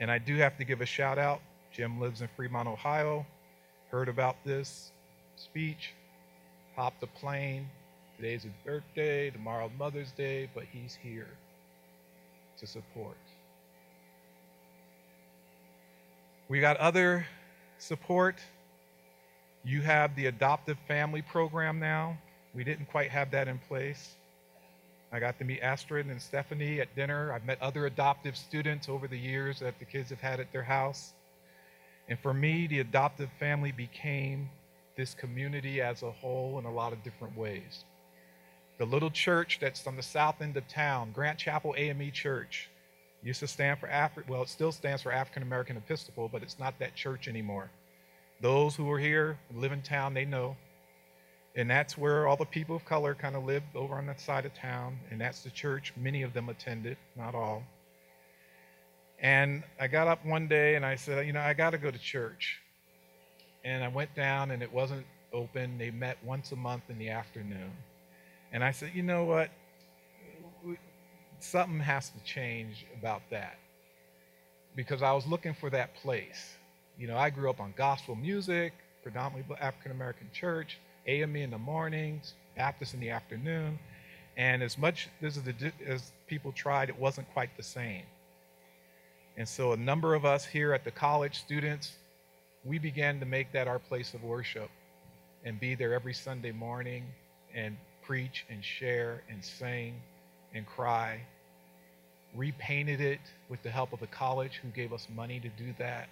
And 0.00 0.10
I 0.10 0.18
do 0.18 0.36
have 0.36 0.56
to 0.58 0.64
give 0.64 0.80
a 0.80 0.86
shout 0.86 1.18
out. 1.18 1.40
Jim 1.72 2.00
lives 2.00 2.20
in 2.20 2.28
Fremont, 2.36 2.68
Ohio. 2.68 3.24
Heard 3.90 4.08
about 4.08 4.36
this 4.44 4.90
speech, 5.36 5.92
hopped 6.74 7.02
a 7.02 7.06
plane, 7.06 7.68
Today's 8.18 8.42
his 8.42 8.52
birthday, 8.64 9.30
tomorrow's 9.30 9.70
Mother's 9.78 10.10
Day, 10.10 10.50
but 10.52 10.64
he's 10.72 10.98
here 11.00 11.28
to 12.58 12.66
support. 12.66 13.16
We 16.48 16.60
got 16.60 16.76
other 16.78 17.28
support. 17.78 18.40
You 19.64 19.82
have 19.82 20.14
the 20.16 20.26
adoptive 20.26 20.78
family 20.86 21.22
program 21.22 21.78
now. 21.78 22.18
We 22.54 22.64
didn't 22.64 22.86
quite 22.86 23.10
have 23.10 23.30
that 23.32 23.48
in 23.48 23.58
place. 23.58 24.14
I 25.12 25.20
got 25.20 25.38
to 25.38 25.44
meet 25.44 25.60
Astrid 25.60 26.06
and 26.06 26.20
Stephanie 26.20 26.80
at 26.80 26.94
dinner. 26.94 27.32
I've 27.32 27.44
met 27.44 27.60
other 27.62 27.86
adoptive 27.86 28.36
students 28.36 28.88
over 28.88 29.08
the 29.08 29.18
years 29.18 29.60
that 29.60 29.78
the 29.78 29.84
kids 29.84 30.10
have 30.10 30.20
had 30.20 30.40
at 30.40 30.52
their 30.52 30.62
house. 30.62 31.12
And 32.08 32.18
for 32.18 32.34
me, 32.34 32.66
the 32.66 32.80
adoptive 32.80 33.30
family 33.38 33.72
became 33.72 34.50
this 34.96 35.14
community 35.14 35.80
as 35.80 36.02
a 36.02 36.10
whole 36.10 36.58
in 36.58 36.64
a 36.64 36.72
lot 36.72 36.92
of 36.92 37.02
different 37.02 37.36
ways 37.36 37.84
the 38.78 38.86
little 38.86 39.10
church 39.10 39.58
that's 39.60 39.86
on 39.86 39.96
the 39.96 40.02
south 40.02 40.40
end 40.40 40.56
of 40.56 40.66
town, 40.68 41.10
Grant 41.12 41.38
Chapel 41.38 41.74
AME 41.76 42.12
Church, 42.12 42.68
used 43.22 43.40
to 43.40 43.48
stand 43.48 43.78
for 43.80 43.88
Afri- 43.88 44.26
well, 44.28 44.42
it 44.42 44.48
still 44.48 44.72
stands 44.72 45.02
for 45.02 45.12
African 45.12 45.42
American 45.42 45.76
Episcopal, 45.76 46.28
but 46.28 46.42
it's 46.42 46.58
not 46.58 46.78
that 46.78 46.94
church 46.94 47.26
anymore. 47.26 47.70
Those 48.40 48.76
who 48.76 48.90
are 48.90 48.98
here, 48.98 49.38
live 49.54 49.72
in 49.72 49.82
town, 49.82 50.14
they 50.14 50.24
know. 50.24 50.56
And 51.56 51.68
that's 51.68 51.98
where 51.98 52.28
all 52.28 52.36
the 52.36 52.44
people 52.44 52.76
of 52.76 52.84
color 52.84 53.14
kind 53.14 53.34
of 53.34 53.44
lived 53.44 53.74
over 53.74 53.94
on 53.94 54.06
that 54.06 54.20
side 54.20 54.46
of 54.46 54.54
town. 54.54 54.98
And 55.10 55.20
that's 55.20 55.42
the 55.42 55.50
church 55.50 55.92
many 55.96 56.22
of 56.22 56.32
them 56.32 56.48
attended, 56.48 56.96
not 57.16 57.34
all. 57.34 57.64
And 59.20 59.64
I 59.80 59.88
got 59.88 60.06
up 60.06 60.24
one 60.24 60.46
day 60.46 60.76
and 60.76 60.86
I 60.86 60.94
said, 60.94 61.26
you 61.26 61.32
know, 61.32 61.40
I 61.40 61.54
got 61.54 61.70
to 61.70 61.78
go 61.78 61.90
to 61.90 61.98
church. 61.98 62.60
And 63.64 63.82
I 63.82 63.88
went 63.88 64.14
down 64.14 64.52
and 64.52 64.62
it 64.62 64.72
wasn't 64.72 65.04
open. 65.32 65.76
They 65.76 65.90
met 65.90 66.16
once 66.24 66.52
a 66.52 66.56
month 66.56 66.84
in 66.88 66.98
the 66.98 67.08
afternoon. 67.08 67.72
And 68.52 68.62
I 68.62 68.70
said, 68.70 68.92
you 68.94 69.02
know 69.02 69.24
what? 69.24 69.50
Something 71.40 71.80
has 71.80 72.10
to 72.10 72.22
change 72.22 72.86
about 72.96 73.22
that. 73.30 73.58
Because 74.76 75.02
I 75.02 75.12
was 75.12 75.26
looking 75.26 75.54
for 75.54 75.70
that 75.70 75.96
place. 75.96 76.57
You 76.98 77.06
know, 77.06 77.16
I 77.16 77.30
grew 77.30 77.48
up 77.48 77.60
on 77.60 77.72
gospel 77.76 78.16
music, 78.16 78.72
predominantly 79.04 79.56
African 79.60 79.92
American 79.92 80.28
church, 80.32 80.78
AME 81.06 81.36
in 81.36 81.50
the 81.50 81.58
mornings, 81.58 82.34
Baptist 82.56 82.92
in 82.92 83.00
the 83.00 83.10
afternoon. 83.10 83.78
And 84.36 84.62
as 84.62 84.76
much 84.76 85.08
as, 85.22 85.40
the, 85.40 85.72
as 85.86 86.12
people 86.26 86.50
tried, 86.52 86.88
it 86.88 86.98
wasn't 86.98 87.32
quite 87.32 87.56
the 87.56 87.62
same. 87.62 88.02
And 89.36 89.48
so 89.48 89.72
a 89.72 89.76
number 89.76 90.14
of 90.14 90.24
us 90.24 90.44
here 90.44 90.72
at 90.72 90.84
the 90.84 90.90
college 90.90 91.38
students, 91.38 91.92
we 92.64 92.80
began 92.80 93.20
to 93.20 93.26
make 93.26 93.52
that 93.52 93.68
our 93.68 93.78
place 93.78 94.14
of 94.14 94.24
worship 94.24 94.68
and 95.44 95.60
be 95.60 95.76
there 95.76 95.94
every 95.94 96.14
Sunday 96.14 96.50
morning 96.50 97.04
and 97.54 97.76
preach 98.02 98.44
and 98.50 98.64
share 98.64 99.22
and 99.30 99.44
sing 99.44 99.94
and 100.52 100.66
cry. 100.66 101.20
Repainted 102.34 103.00
it 103.00 103.20
with 103.48 103.62
the 103.62 103.70
help 103.70 103.92
of 103.92 104.00
the 104.00 104.08
college 104.08 104.60
who 104.62 104.68
gave 104.70 104.92
us 104.92 105.06
money 105.14 105.38
to 105.38 105.48
do 105.50 105.72
that. 105.78 106.08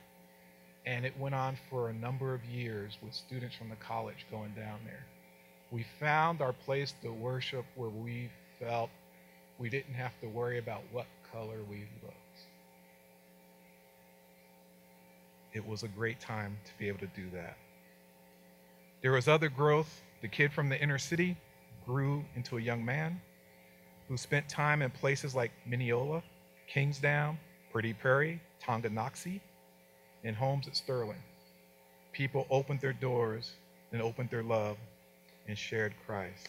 And 0.86 1.04
it 1.04 1.18
went 1.18 1.34
on 1.34 1.58
for 1.68 1.88
a 1.88 1.92
number 1.92 2.32
of 2.32 2.44
years 2.44 2.96
with 3.02 3.12
students 3.12 3.56
from 3.56 3.68
the 3.68 3.76
college 3.76 4.26
going 4.30 4.52
down 4.52 4.78
there. 4.84 5.04
We 5.72 5.84
found 5.98 6.40
our 6.40 6.52
place 6.52 6.94
to 7.02 7.12
worship 7.12 7.64
where 7.74 7.90
we 7.90 8.30
felt 8.60 8.88
we 9.58 9.68
didn't 9.68 9.94
have 9.94 10.12
to 10.20 10.28
worry 10.28 10.58
about 10.58 10.82
what 10.92 11.06
color 11.32 11.58
we 11.68 11.88
looked. 12.02 12.14
It 15.52 15.66
was 15.66 15.82
a 15.82 15.88
great 15.88 16.20
time 16.20 16.56
to 16.66 16.70
be 16.78 16.86
able 16.86 17.00
to 17.00 17.10
do 17.16 17.30
that. 17.32 17.56
There 19.02 19.12
was 19.12 19.26
other 19.26 19.48
growth. 19.48 20.02
The 20.22 20.28
kid 20.28 20.52
from 20.52 20.68
the 20.68 20.80
inner 20.80 20.98
city 20.98 21.36
grew 21.84 22.24
into 22.34 22.58
a 22.58 22.60
young 22.60 22.84
man 22.84 23.20
who 24.08 24.16
spent 24.16 24.48
time 24.48 24.82
in 24.82 24.90
places 24.90 25.34
like 25.34 25.50
Minneola, 25.68 26.22
Kingsdown, 26.68 27.38
Pretty 27.72 27.92
Prairie, 27.92 28.40
Tonganoxie, 28.62 29.40
and 30.26 30.36
homes 30.36 30.66
at 30.66 30.76
Sterling. 30.76 31.22
People 32.12 32.46
opened 32.50 32.80
their 32.80 32.92
doors 32.92 33.52
and 33.92 34.02
opened 34.02 34.28
their 34.30 34.42
love 34.42 34.76
and 35.46 35.56
shared 35.56 35.94
Christ. 36.06 36.48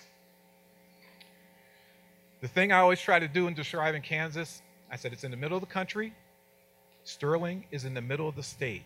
The 2.42 2.48
thing 2.48 2.72
I 2.72 2.80
always 2.80 3.00
try 3.00 3.20
to 3.20 3.28
do 3.28 3.48
in 3.48 3.54
describing 3.54 4.02
Kansas, 4.02 4.62
I 4.92 4.96
said 4.96 5.14
it's 5.14 5.24
in 5.24 5.32
the 5.32 5.38
middle 5.38 5.58
of 5.58 5.62
the 5.62 5.74
country. 5.74 6.14
Sterling 7.04 7.66
is 7.72 7.86
in 7.86 7.94
the 7.94 8.02
middle 8.02 8.28
of 8.28 8.36
the 8.36 8.44
state. 8.44 8.84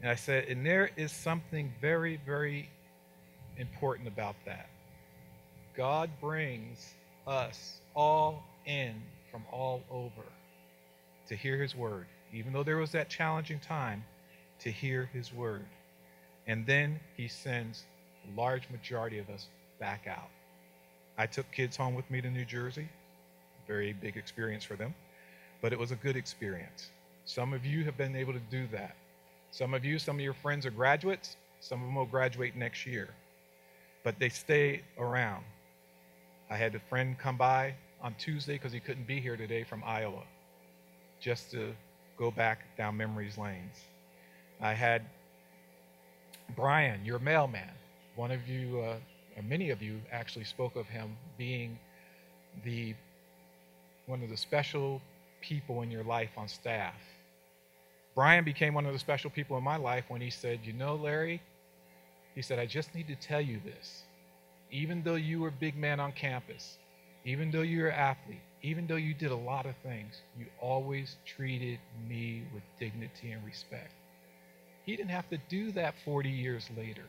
And 0.00 0.10
I 0.10 0.14
said, 0.14 0.48
and 0.48 0.64
there 0.64 0.90
is 0.96 1.12
something 1.12 1.72
very, 1.80 2.20
very 2.26 2.68
important 3.58 4.08
about 4.08 4.36
that. 4.44 4.68
God 5.76 6.10
brings 6.20 6.94
us 7.26 7.80
all 7.94 8.42
in 8.64 8.94
from 9.30 9.44
all 9.50 9.82
over 9.90 10.22
to 11.28 11.36
hear 11.36 11.56
his 11.56 11.74
word, 11.74 12.06
even 12.32 12.52
though 12.52 12.62
there 12.62 12.76
was 12.76 12.92
that 12.92 13.08
challenging 13.08 13.58
time 13.60 14.04
to 14.60 14.70
hear 14.70 15.08
his 15.12 15.32
word. 15.32 15.66
And 16.46 16.66
then 16.66 17.00
he 17.16 17.28
sends 17.28 17.84
a 18.24 18.40
large 18.40 18.68
majority 18.70 19.18
of 19.18 19.28
us 19.30 19.46
back 19.78 20.06
out. 20.08 20.30
I 21.18 21.26
took 21.26 21.50
kids 21.50 21.76
home 21.76 21.94
with 21.94 22.10
me 22.10 22.20
to 22.20 22.30
New 22.30 22.44
Jersey, 22.44 22.88
very 23.66 23.92
big 23.92 24.16
experience 24.16 24.64
for 24.64 24.76
them, 24.76 24.94
but 25.60 25.72
it 25.72 25.78
was 25.78 25.90
a 25.90 25.96
good 25.96 26.16
experience. 26.16 26.90
Some 27.24 27.52
of 27.52 27.64
you 27.64 27.84
have 27.84 27.96
been 27.96 28.14
able 28.14 28.32
to 28.32 28.42
do 28.50 28.66
that. 28.72 28.94
Some 29.50 29.74
of 29.74 29.84
you, 29.84 29.98
some 29.98 30.16
of 30.16 30.22
your 30.22 30.34
friends 30.34 30.66
are 30.66 30.70
graduates, 30.70 31.36
some 31.60 31.80
of 31.80 31.86
them 31.86 31.94
will 31.94 32.06
graduate 32.06 32.54
next 32.54 32.86
year, 32.86 33.08
but 34.04 34.18
they 34.18 34.28
stay 34.28 34.82
around. 34.98 35.44
I 36.50 36.56
had 36.56 36.74
a 36.74 36.80
friend 36.80 37.18
come 37.18 37.36
by 37.36 37.74
on 38.02 38.14
Tuesday 38.18 38.54
because 38.54 38.72
he 38.72 38.80
couldn't 38.80 39.06
be 39.06 39.20
here 39.20 39.36
today 39.36 39.64
from 39.64 39.82
Iowa 39.84 40.22
just 41.20 41.50
to 41.52 41.72
go 42.18 42.30
back 42.30 42.60
down 42.76 42.96
memories 42.96 43.38
lanes. 43.38 43.76
I 44.60 44.72
had 44.72 45.02
Brian, 46.54 47.04
your 47.04 47.18
mailman. 47.18 47.70
One 48.14 48.30
of 48.30 48.48
you, 48.48 48.80
uh, 48.80 48.96
many 49.46 49.70
of 49.70 49.82
you, 49.82 50.00
actually 50.12 50.44
spoke 50.44 50.76
of 50.76 50.86
him 50.86 51.16
being 51.36 51.78
the 52.64 52.94
one 54.06 54.22
of 54.22 54.30
the 54.30 54.36
special 54.36 55.02
people 55.40 55.82
in 55.82 55.90
your 55.90 56.04
life 56.04 56.30
on 56.36 56.48
staff. 56.48 56.94
Brian 58.14 58.44
became 58.44 58.72
one 58.72 58.86
of 58.86 58.92
the 58.92 58.98
special 58.98 59.30
people 59.30 59.58
in 59.58 59.64
my 59.64 59.76
life 59.76 60.04
when 60.08 60.20
he 60.20 60.30
said, 60.30 60.60
You 60.64 60.72
know, 60.72 60.94
Larry, 60.94 61.42
he 62.34 62.42
said, 62.42 62.58
I 62.58 62.66
just 62.66 62.94
need 62.94 63.08
to 63.08 63.16
tell 63.16 63.40
you 63.40 63.60
this 63.64 64.04
even 64.70 65.02
though 65.02 65.14
you 65.14 65.40
were 65.40 65.50
big 65.50 65.76
man 65.76 66.00
on 66.00 66.12
campus, 66.12 66.78
even 67.24 67.50
though 67.50 67.62
you're 67.62 67.88
an 67.88 67.94
athlete, 67.94 68.40
even 68.62 68.86
though 68.86 68.96
you 68.96 69.14
did 69.14 69.30
a 69.32 69.36
lot 69.36 69.66
of 69.66 69.76
things, 69.78 70.22
you 70.38 70.46
always 70.60 71.16
treated 71.26 71.80
me 72.08 72.44
with 72.54 72.64
dignity 72.80 73.32
and 73.32 73.44
respect. 73.44 73.92
He 74.86 74.96
didn't 74.96 75.10
have 75.10 75.28
to 75.30 75.38
do 75.48 75.72
that 75.72 75.94
40 76.04 76.30
years 76.30 76.70
later. 76.76 77.06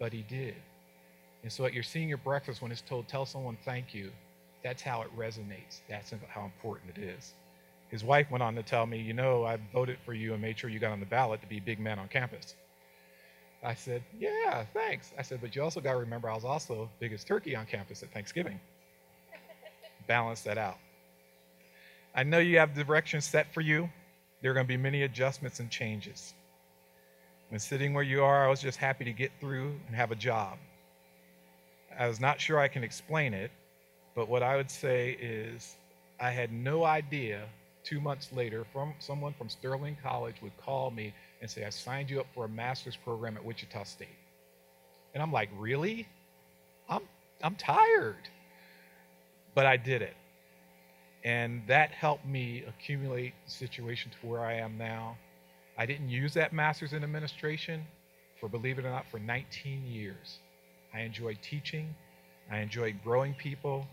but 0.00 0.12
he 0.12 0.22
did. 0.22 0.56
And 1.42 1.52
so 1.52 1.66
at 1.66 1.74
your 1.74 1.84
senior 1.84 2.18
breakfast, 2.18 2.62
when 2.62 2.72
it's 2.72 2.82
told, 2.82 3.08
tell 3.08 3.26
someone 3.26 3.58
thank 3.64 3.94
you, 3.94 4.12
that's 4.64 4.82
how 4.82 5.02
it 5.02 5.08
resonates. 5.16 5.82
That's 5.88 6.12
how 6.28 6.44
important 6.44 6.96
it 6.98 7.02
is. 7.02 7.34
His 7.88 8.04
wife 8.04 8.30
went 8.30 8.42
on 8.42 8.56
to 8.56 8.62
tell 8.62 8.86
me, 8.86 9.00
you 9.00 9.14
know, 9.14 9.44
I 9.44 9.58
voted 9.72 9.98
for 10.04 10.14
you 10.14 10.32
and 10.34 10.42
made 10.42 10.58
sure 10.58 10.70
you 10.70 10.80
got 10.80 10.92
on 10.92 11.00
the 11.00 11.06
ballot 11.06 11.42
to 11.42 11.48
be 11.48 11.60
big 11.60 11.80
man 11.80 11.98
on 11.98 12.08
campus. 12.08 12.56
I 13.64 13.74
said, 13.74 14.04
yeah, 14.18 14.64
thanks. 14.74 15.12
I 15.18 15.22
said, 15.22 15.40
but 15.42 15.56
you 15.56 15.62
also 15.62 15.80
got 15.80 15.92
to 15.92 15.98
remember 15.98 16.30
I 16.30 16.34
was 16.34 16.44
also 16.44 16.90
biggest 17.00 17.26
turkey 17.26 17.56
on 17.56 17.66
campus 17.66 18.02
at 18.02 18.12
Thanksgiving. 18.12 18.60
Balance 20.06 20.42
that 20.42 20.58
out. 20.58 20.78
I 22.14 22.22
know 22.22 22.38
you 22.38 22.58
have 22.58 22.74
direction 22.74 23.20
set 23.20 23.52
for 23.54 23.60
you. 23.60 23.88
There 24.42 24.50
are 24.50 24.54
going 24.54 24.66
to 24.66 24.68
be 24.68 24.76
many 24.76 25.02
adjustments 25.02 25.60
and 25.60 25.70
changes. 25.70 26.34
When 27.50 27.60
sitting 27.60 27.94
where 27.94 28.04
you 28.04 28.22
are, 28.22 28.46
I 28.46 28.48
was 28.48 28.60
just 28.60 28.78
happy 28.78 29.04
to 29.04 29.12
get 29.12 29.32
through 29.40 29.78
and 29.86 29.96
have 29.96 30.10
a 30.10 30.16
job. 30.16 30.58
I 31.98 32.06
was 32.08 32.20
not 32.20 32.40
sure 32.40 32.58
I 32.58 32.68
can 32.68 32.84
explain 32.84 33.34
it, 33.34 33.50
but 34.14 34.28
what 34.28 34.42
I 34.42 34.56
would 34.56 34.70
say 34.70 35.16
is 35.20 35.76
I 36.20 36.30
had 36.30 36.52
no 36.52 36.84
idea 36.84 37.42
two 37.82 38.00
months 38.00 38.32
later 38.32 38.64
from 38.72 38.94
someone 38.98 39.34
from 39.34 39.48
Sterling 39.48 39.96
College 40.02 40.36
would 40.42 40.56
call 40.58 40.90
me 40.90 41.12
and 41.40 41.50
say, 41.50 41.64
I 41.64 41.70
signed 41.70 42.10
you 42.10 42.20
up 42.20 42.26
for 42.34 42.44
a 42.44 42.48
master's 42.48 42.96
program 42.96 43.36
at 43.36 43.44
Wichita 43.44 43.84
State. 43.84 44.08
And 45.14 45.22
I'm 45.22 45.32
like, 45.32 45.48
really? 45.56 46.06
I'm, 46.88 47.02
I'm 47.42 47.54
tired. 47.56 48.28
But 49.54 49.66
I 49.66 49.76
did 49.76 50.02
it. 50.02 50.14
And 51.24 51.62
that 51.66 51.90
helped 51.90 52.26
me 52.26 52.64
accumulate 52.66 53.34
the 53.44 53.50
situation 53.50 54.10
to 54.10 54.26
where 54.26 54.40
I 54.40 54.54
am 54.54 54.78
now. 54.78 55.16
I 55.76 55.86
didn't 55.86 56.08
use 56.08 56.34
that 56.34 56.52
master's 56.52 56.92
in 56.92 57.04
administration 57.04 57.84
for, 58.38 58.48
believe 58.48 58.78
it 58.78 58.84
or 58.84 58.90
not, 58.90 59.06
for 59.10 59.18
19 59.18 59.86
years. 59.86 60.38
I 60.94 61.00
enjoyed 61.00 61.38
teaching. 61.42 61.94
I 62.50 62.58
enjoyed 62.58 62.96
growing 63.04 63.34
people. 63.34 63.86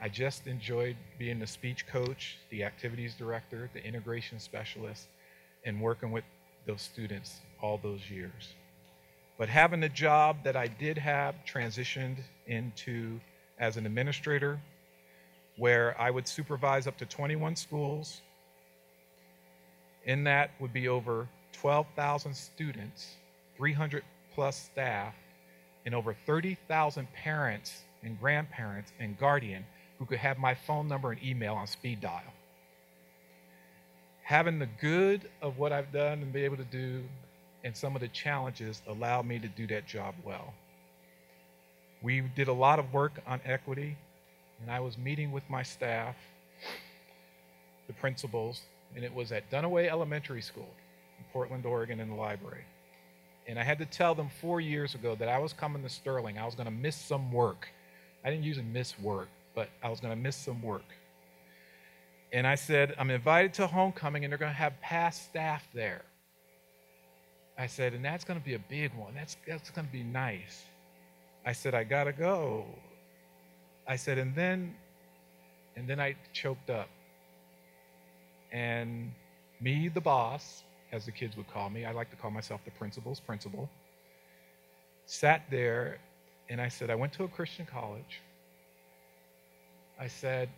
I 0.00 0.08
just 0.08 0.46
enjoyed 0.46 0.96
being 1.18 1.40
the 1.40 1.46
speech 1.46 1.86
coach, 1.86 2.38
the 2.50 2.62
activities 2.62 3.14
director, 3.14 3.68
the 3.74 3.84
integration 3.84 4.38
specialist, 4.38 5.08
and 5.64 5.80
working 5.80 6.12
with 6.12 6.24
those 6.66 6.82
students 6.82 7.40
all 7.60 7.78
those 7.82 8.08
years. 8.08 8.54
But 9.38 9.48
having 9.48 9.80
the 9.80 9.88
job 9.88 10.44
that 10.44 10.56
I 10.56 10.68
did 10.68 10.98
have 10.98 11.34
transitioned 11.46 12.18
into 12.46 13.20
as 13.58 13.76
an 13.76 13.86
administrator, 13.86 14.60
where 15.58 16.00
I 16.00 16.10
would 16.10 16.26
supervise 16.26 16.86
up 16.86 16.96
to 16.98 17.06
21 17.06 17.56
schools. 17.56 18.22
In 20.04 20.24
that 20.24 20.50
would 20.60 20.72
be 20.72 20.88
over 20.88 21.28
12,000 21.52 22.34
students, 22.34 23.16
300 23.56 24.02
plus 24.34 24.56
staff, 24.56 25.14
and 25.84 25.94
over 25.94 26.14
30,000 26.26 27.12
parents 27.12 27.82
and 28.02 28.18
grandparents 28.18 28.92
and 29.00 29.18
guardian 29.18 29.64
who 29.98 30.06
could 30.06 30.18
have 30.18 30.38
my 30.38 30.54
phone 30.54 30.88
number 30.88 31.10
and 31.10 31.22
email 31.22 31.54
on 31.54 31.66
speed 31.66 32.00
dial 32.00 32.32
having 34.28 34.58
the 34.58 34.68
good 34.78 35.22
of 35.40 35.56
what 35.56 35.72
I've 35.72 35.90
done 35.90 36.20
and 36.20 36.30
be 36.30 36.44
able 36.44 36.58
to 36.58 36.64
do 36.64 37.02
and 37.64 37.74
some 37.74 37.94
of 37.94 38.02
the 38.02 38.08
challenges 38.08 38.82
allowed 38.86 39.24
me 39.24 39.38
to 39.38 39.48
do 39.48 39.66
that 39.68 39.86
job 39.86 40.14
well. 40.22 40.52
We 42.02 42.20
did 42.20 42.48
a 42.48 42.52
lot 42.52 42.78
of 42.78 42.92
work 42.92 43.22
on 43.26 43.40
equity, 43.46 43.96
and 44.60 44.70
I 44.70 44.80
was 44.80 44.98
meeting 44.98 45.32
with 45.32 45.48
my 45.48 45.62
staff, 45.62 46.16
the 47.86 47.92
principals, 47.94 48.62
and 48.94 49.04
it 49.04 49.14
was 49.14 49.32
at 49.32 49.50
Duniway 49.50 49.88
Elementary 49.88 50.42
School 50.42 50.68
in 51.18 51.24
Portland, 51.32 51.64
Oregon, 51.66 52.00
in 52.00 52.08
the 52.08 52.14
library. 52.14 52.64
And 53.46 53.58
I 53.58 53.62
had 53.62 53.78
to 53.78 53.86
tell 53.86 54.14
them 54.14 54.28
four 54.40 54.60
years 54.60 54.94
ago 54.94 55.14
that 55.16 55.28
I 55.28 55.38
was 55.38 55.52
coming 55.52 55.82
to 55.82 55.88
Sterling. 55.88 56.38
I 56.38 56.44
was 56.44 56.54
going 56.54 56.66
to 56.66 56.70
miss 56.70 56.96
some 56.96 57.32
work. 57.32 57.68
I 58.24 58.30
didn't 58.30 58.44
usually 58.44 58.66
miss 58.66 58.98
work, 58.98 59.28
but 59.54 59.70
I 59.82 59.88
was 59.88 60.00
going 60.00 60.14
to 60.14 60.20
miss 60.20 60.36
some 60.36 60.60
work. 60.60 60.84
And 62.32 62.46
I 62.46 62.56
said, 62.56 62.94
I'm 62.98 63.10
invited 63.10 63.54
to 63.54 63.66
homecoming 63.66 64.24
and 64.24 64.30
they're 64.30 64.38
going 64.38 64.52
to 64.52 64.58
have 64.58 64.78
past 64.82 65.24
staff 65.24 65.66
there. 65.72 66.02
I 67.56 67.66
said, 67.66 67.94
and 67.94 68.04
that's 68.04 68.24
going 68.24 68.38
to 68.38 68.44
be 68.44 68.54
a 68.54 68.58
big 68.58 68.94
one. 68.94 69.14
That's, 69.14 69.36
that's 69.46 69.70
going 69.70 69.86
to 69.86 69.92
be 69.92 70.02
nice. 70.02 70.64
I 71.46 71.52
said, 71.52 71.74
I 71.74 71.84
got 71.84 72.04
to 72.04 72.12
go. 72.12 72.66
I 73.88 73.96
said, 73.96 74.18
and 74.18 74.34
then, 74.34 74.74
and 75.74 75.88
then 75.88 75.98
I 75.98 76.14
choked 76.34 76.68
up. 76.68 76.88
And 78.52 79.12
me, 79.60 79.88
the 79.88 80.00
boss, 80.00 80.62
as 80.92 81.06
the 81.06 81.12
kids 81.12 81.36
would 81.36 81.50
call 81.50 81.70
me, 81.70 81.86
I 81.86 81.92
like 81.92 82.10
to 82.10 82.16
call 82.16 82.30
myself 82.30 82.60
the 82.64 82.70
principal's 82.72 83.18
principal, 83.18 83.68
sat 85.06 85.42
there 85.50 85.98
and 86.50 86.60
I 86.60 86.68
said, 86.68 86.90
I 86.90 86.94
went 86.94 87.12
to 87.14 87.24
a 87.24 87.28
Christian 87.28 87.66
college. 87.66 88.20
I 89.98 90.06
said, 90.06 90.48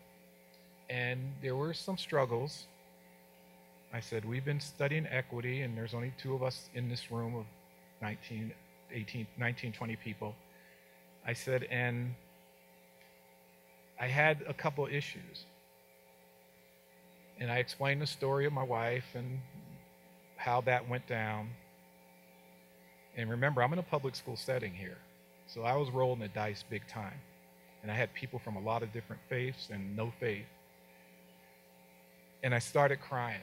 and 0.89 1.21
there 1.41 1.57
were 1.57 1.73
some 1.73 1.97
struggles. 1.97 2.67
I 3.93 4.01
said, 4.01 4.25
We've 4.25 4.45
been 4.45 4.61
studying 4.61 5.07
equity, 5.07 5.63
and 5.63 5.77
there's 5.77 5.95
only 5.95 6.13
two 6.19 6.35
of 6.35 6.43
us 6.43 6.69
in 6.75 6.89
this 6.89 7.11
room 7.11 7.35
of 7.35 7.45
19, 8.03 8.53
18, 8.93 9.27
19, 9.39 9.73
20 9.73 9.97
people. 9.97 10.35
I 11.27 11.33
said, 11.33 11.65
and 11.71 12.15
I 14.01 14.07
had 14.07 14.43
a 14.49 14.55
couple 14.55 14.87
issues. 14.87 15.45
And 17.39 17.51
I 17.51 17.59
explained 17.59 18.03
the 18.03 18.07
story 18.07 18.47
of 18.47 18.53
my 18.53 18.63
wife 18.63 19.07
and 19.15 19.41
how 20.37 20.61
that 20.63 20.89
went 20.89 21.07
down. 21.07 21.51
And 23.17 23.31
remember, 23.31 23.63
I'm 23.63 23.73
in 23.73 23.79
a 23.79 23.83
public 23.83 24.15
school 24.15 24.37
setting 24.37 24.73
here. 24.73 24.99
So 25.47 25.63
I 25.63 25.77
was 25.77 25.91
rolling 25.91 26.21
the 26.21 26.29
dice 26.29 26.65
big 26.69 26.87
time. 26.89 27.21
And 27.83 27.91
I 27.91 27.95
had 27.95 28.13
people 28.13 28.39
from 28.39 28.57
a 28.57 28.61
lot 28.61 28.83
of 28.83 28.93
different 28.93 29.23
faiths 29.29 29.69
and 29.71 29.97
no 29.97 30.13
faith 30.21 30.47
and 32.43 32.55
I 32.55 32.59
started 32.59 33.01
crying. 33.01 33.41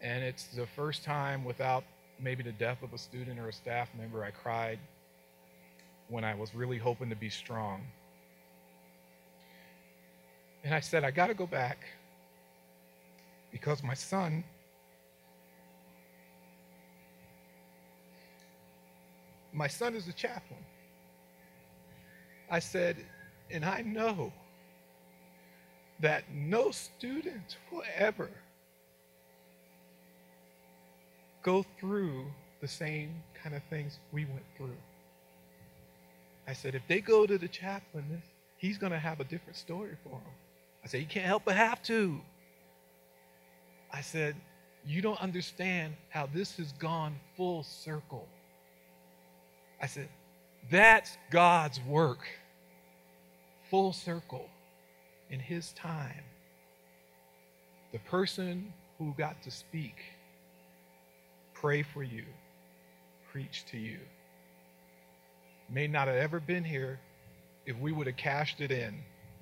And 0.00 0.22
it's 0.22 0.46
the 0.48 0.66
first 0.66 1.04
time 1.04 1.44
without 1.44 1.84
maybe 2.20 2.42
the 2.42 2.52
death 2.52 2.82
of 2.82 2.92
a 2.92 2.98
student 2.98 3.38
or 3.38 3.48
a 3.48 3.52
staff 3.52 3.88
member, 3.98 4.24
I 4.24 4.30
cried 4.30 4.78
when 6.08 6.24
I 6.24 6.34
was 6.34 6.54
really 6.54 6.78
hoping 6.78 7.10
to 7.10 7.16
be 7.16 7.28
strong. 7.28 7.82
And 10.64 10.74
I 10.74 10.80
said, 10.80 11.04
I 11.04 11.10
got 11.10 11.28
to 11.28 11.34
go 11.34 11.46
back 11.46 11.78
because 13.52 13.82
my 13.82 13.94
son 13.94 14.44
my 19.56 19.66
son 19.66 19.94
is 19.94 20.06
a 20.06 20.12
chaplain. 20.12 20.60
I 22.50 22.58
said, 22.58 22.96
and 23.50 23.64
I 23.64 23.80
know 23.80 24.32
that 26.00 26.24
no 26.30 26.70
student 26.70 27.56
will 27.72 27.82
ever 27.96 28.28
go 31.42 31.64
through 31.80 32.26
the 32.60 32.68
same 32.68 33.14
kind 33.42 33.54
of 33.54 33.62
things 33.70 33.98
we 34.12 34.26
went 34.26 34.44
through. 34.56 34.76
I 36.48 36.52
said, 36.52 36.74
if 36.74 36.82
they 36.86 37.00
go 37.00 37.26
to 37.26 37.38
the 37.38 37.48
chaplain, 37.48 38.22
he's 38.56 38.78
going 38.78 38.92
to 38.92 38.98
have 38.98 39.20
a 39.20 39.24
different 39.24 39.56
story 39.56 39.96
for 40.02 40.10
them. 40.10 40.34
I 40.84 40.88
said, 40.88 41.00
you 41.00 41.06
can't 41.06 41.26
help 41.26 41.42
but 41.44 41.56
have 41.56 41.82
to. 41.84 42.20
I 43.92 44.00
said, 44.00 44.36
you 44.86 45.02
don't 45.02 45.20
understand 45.20 45.94
how 46.10 46.28
this 46.32 46.56
has 46.58 46.72
gone 46.72 47.16
full 47.36 47.64
circle. 47.64 48.28
I 49.82 49.86
said, 49.86 50.08
that's 50.70 51.18
God's 51.30 51.80
work. 51.80 52.26
Full 53.70 53.92
circle 53.92 54.48
in 55.28 55.40
his 55.40 55.72
time, 55.72 56.22
the 57.92 57.98
person 57.98 58.72
who 58.96 59.12
got 59.18 59.42
to 59.42 59.50
speak, 59.50 59.96
pray 61.52 61.82
for 61.82 62.04
you, 62.04 62.24
preach 63.32 63.64
to 63.72 63.76
you, 63.76 63.98
may 65.68 65.86
not 65.86 66.08
have 66.08 66.16
ever 66.16 66.40
been 66.40 66.64
here 66.64 66.98
if 67.66 67.76
we 67.78 67.92
would 67.92 68.06
have 68.06 68.16
cashed 68.16 68.60
it 68.60 68.70
in 68.70 68.94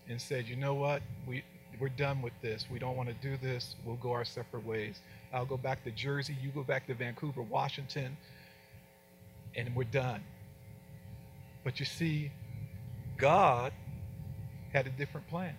and 0.09 0.21
said, 0.21 0.49
you 0.49 0.57
know 0.57 0.75
what, 0.75 1.03
we, 1.27 1.43
we're 1.79 1.89
done 1.89 2.23
with 2.23 2.33
this. 2.43 2.67
We 2.71 2.79
don't 2.79 2.97
want 2.97 3.09
to 3.09 3.15
do 3.15 3.37
this. 3.37 3.77
We'll 3.85 3.97
go 3.97 4.13
our 4.13 4.25
separate 4.25 4.65
ways. 4.65 5.01
I'll 5.33 5.47
go 5.47 5.57
back 5.57 5.85
to 5.85 5.91
Jersey. 5.91 6.37
You 6.43 6.51
go 6.51 6.63
back 6.63 6.87
to 6.87 6.95
Vancouver, 6.95 7.43
Washington, 7.43 8.17
and 9.57 9.75
we're 9.75 9.85
done. 9.85 10.23
But 11.65 11.81
you 11.81 11.87
see, 11.87 12.31
God 13.17 13.73
had 14.73 14.87
a 14.87 14.91
different 14.91 15.27
plan. 15.29 15.55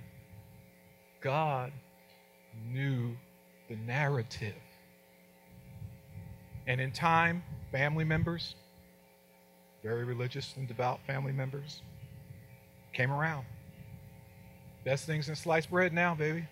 God 1.21 1.71
knew 2.71 3.15
the 3.69 3.75
narrative. 3.75 4.53
And 6.67 6.79
in 6.79 6.91
time, 6.91 7.43
family 7.71 8.03
members, 8.03 8.55
very 9.85 10.03
religious 10.03 10.55
and 10.57 10.67
devout 10.67 10.99
family 11.05 11.31
members, 11.31 11.83
came 12.91 13.11
around. 13.11 13.45
Best 14.83 15.05
things 15.05 15.29
in 15.29 15.35
sliced 15.35 15.69
bread 15.69 15.93
now, 15.93 16.15
baby. 16.15 16.43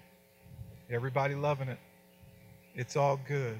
Everybody 0.91 1.33
loving 1.33 1.67
it. 1.67 1.79
It's 2.75 2.95
all 2.95 3.19
good. 3.27 3.59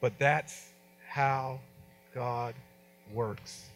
But 0.00 0.14
that's 0.18 0.70
how 1.06 1.60
God 2.14 2.54
works. 3.12 3.66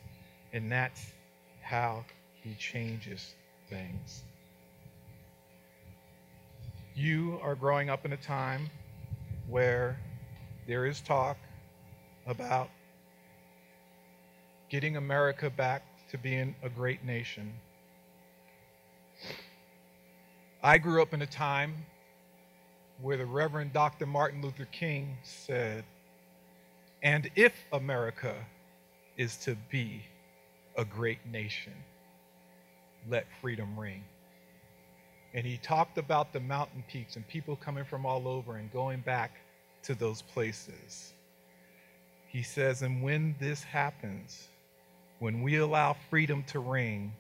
And 0.55 0.73
that's 0.73 1.13
how 1.61 2.07
he 2.43 2.55
changes 2.55 3.35
things. 3.69 4.23
You 6.95 7.39
are 7.43 7.55
growing 7.55 7.91
up 7.91 8.07
in 8.07 8.15
a 8.15 8.17
time 8.17 8.71
where 9.47 10.01
there 10.67 10.87
is 10.87 11.03
talk 11.03 11.37
about 12.27 12.71
getting 14.71 14.97
America 14.97 15.51
back 15.51 15.83
to 16.11 16.17
being 16.17 16.55
a 16.63 16.69
great 16.69 17.05
nation. 17.05 17.53
I 20.63 20.79
grew 20.79 21.03
up 21.03 21.13
in 21.13 21.23
a 21.23 21.27
time 21.27 21.75
where 23.03 23.17
the 23.17 23.27
Reverend 23.27 23.73
Dr. 23.73 24.07
Martin 24.07 24.41
Luther 24.43 24.67
King 24.67 25.17
said, 25.25 25.85
And 27.03 27.29
if 27.35 27.53
America 27.73 28.35
is 29.17 29.37
to 29.39 29.57
be 29.71 30.03
a 30.77 30.85
great 30.85 31.19
nation, 31.27 31.73
let 33.09 33.27
freedom 33.41 33.79
ring. 33.79 34.05
And 35.35 35.45
he 35.45 35.57
talked 35.59 35.99
about 35.99 36.33
the 36.33 36.41
mountain 36.41 36.85
peaks 36.89 37.17
and 37.17 37.27
people 37.27 37.57
coming 37.57 37.85
from 37.85 38.07
all 38.07 38.29
over 38.29 38.57
and 38.57 38.73
going 38.73 39.01
back 39.01 39.33
to 39.85 39.95
those 39.95 40.23
places. 40.23 41.15
He 42.27 42.43
says, 42.43 42.83
and 42.83 43.03
when 43.03 43.35
this 43.41 43.63
happens, 43.65 44.49
when 45.21 45.43
we 45.43 45.57
allow 45.57 45.95
freedom 46.09 46.43
to 46.45 46.59
ring, 46.59 47.13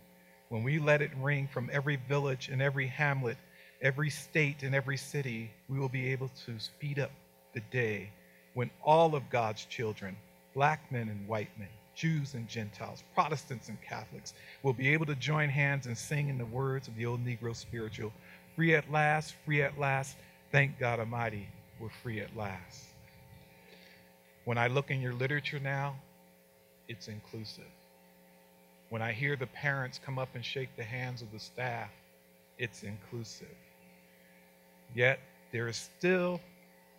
when 0.49 0.65
we 0.65 0.79
let 0.79 1.03
it 1.03 1.11
ring 1.21 1.47
from 1.47 1.71
every 1.73 1.97
village 2.09 2.49
and 2.49 2.61
every 2.61 2.87
hamlet, 2.87 3.37
every 3.83 4.11
state 4.11 4.63
and 4.63 4.75
every 4.75 4.97
city, 4.97 5.51
we 5.69 5.79
will 5.79 5.89
be 5.89 6.11
able 6.11 6.31
to 6.47 6.59
speed 6.59 6.99
up 6.99 7.13
the 7.55 7.61
day 7.71 8.11
when 8.55 8.71
all 8.83 9.15
of 9.15 9.29
God's 9.31 9.65
children, 9.67 10.17
black 10.55 10.91
men 10.91 11.09
and 11.09 11.29
white 11.29 11.57
men, 11.59 11.69
Jews 11.95 12.35
and 12.35 12.49
Gentiles, 12.49 13.05
Protestants 13.15 13.69
and 13.69 13.81
Catholics, 13.83 14.33
will 14.63 14.73
be 14.73 14.89
able 14.89 15.07
to 15.07 15.15
join 15.15 15.51
hands 15.51 15.87
and 15.87 15.97
sing 15.97 16.29
in 16.29 16.39
the 16.39 16.47
words 16.47 16.89
of 16.89 16.97
the 16.97 17.07
old 17.07 17.25
Negro 17.25 17.55
spiritual 17.55 18.13
Free 18.57 18.75
at 18.75 18.91
last, 18.91 19.35
free 19.45 19.63
at 19.63 19.79
last, 19.79 20.17
thank 20.51 20.79
God 20.79 20.99
Almighty, 20.99 21.49
we're 21.79 21.89
free 22.03 22.21
at 22.21 22.35
last. 22.37 22.87
When 24.45 24.59
I 24.59 24.67
look 24.67 24.91
in 24.91 25.01
your 25.01 25.13
literature 25.13 25.61
now, 25.61 25.97
it's 26.89 27.09
inclusive. 27.09 27.65
When 28.91 29.03
I 29.03 29.13
hear 29.13 29.37
the 29.37 29.47
parents 29.47 30.01
come 30.05 30.19
up 30.19 30.31
and 30.35 30.45
shake 30.45 30.75
the 30.77 30.83
hands 30.83 31.23
of 31.23 31.31
the 31.31 31.39
staff, 31.39 31.91
it's 32.59 32.83
inclusive. 32.83 33.47
Yet 34.95 35.21
there 35.53 35.69
is 35.69 35.77
still 35.77 36.41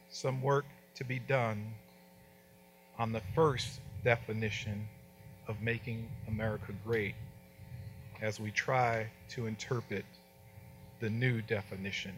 some 0.10 0.42
work 0.42 0.66
to 0.96 1.04
be 1.04 1.20
done 1.20 1.74
on 2.98 3.12
the 3.12 3.22
first 3.36 3.82
definition 4.06 4.88
of 5.48 5.62
making 5.62 6.08
America 6.30 6.74
great 6.86 7.16
as 8.22 8.40
we 8.40 8.52
try 8.52 9.08
to 9.30 9.48
interpret 9.48 10.06
the 11.02 11.10
new 11.10 11.42
definition 11.42 12.14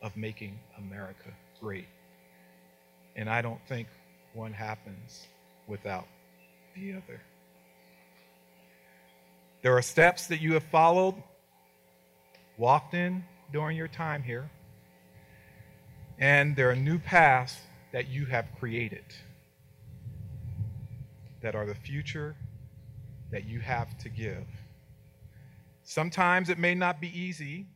of 0.00 0.16
making 0.16 0.58
America 0.78 1.30
great. 1.60 1.88
And 3.14 3.28
I 3.28 3.42
don't 3.42 3.60
think 3.68 3.88
one 4.32 4.54
happens 4.54 5.26
without 5.66 6.06
the 6.74 6.92
other. 6.94 7.20
There 9.62 9.76
are 9.76 9.82
steps 9.82 10.26
that 10.26 10.40
you 10.40 10.54
have 10.54 10.64
followed, 10.64 11.14
walked 12.58 12.94
in 12.94 13.24
during 13.52 13.76
your 13.76 13.86
time 13.86 14.24
here, 14.24 14.50
and 16.18 16.56
there 16.56 16.68
are 16.68 16.76
new 16.76 16.98
paths 16.98 17.56
that 17.92 18.08
you 18.08 18.26
have 18.26 18.48
created 18.58 19.04
that 21.42 21.54
are 21.54 21.64
the 21.64 21.76
future 21.76 22.34
that 23.30 23.46
you 23.46 23.60
have 23.60 23.96
to 23.98 24.08
give. 24.08 24.46
Sometimes 25.84 26.48
it 26.48 26.58
may 26.58 26.74
not 26.74 27.00
be 27.00 27.16
easy, 27.16 27.66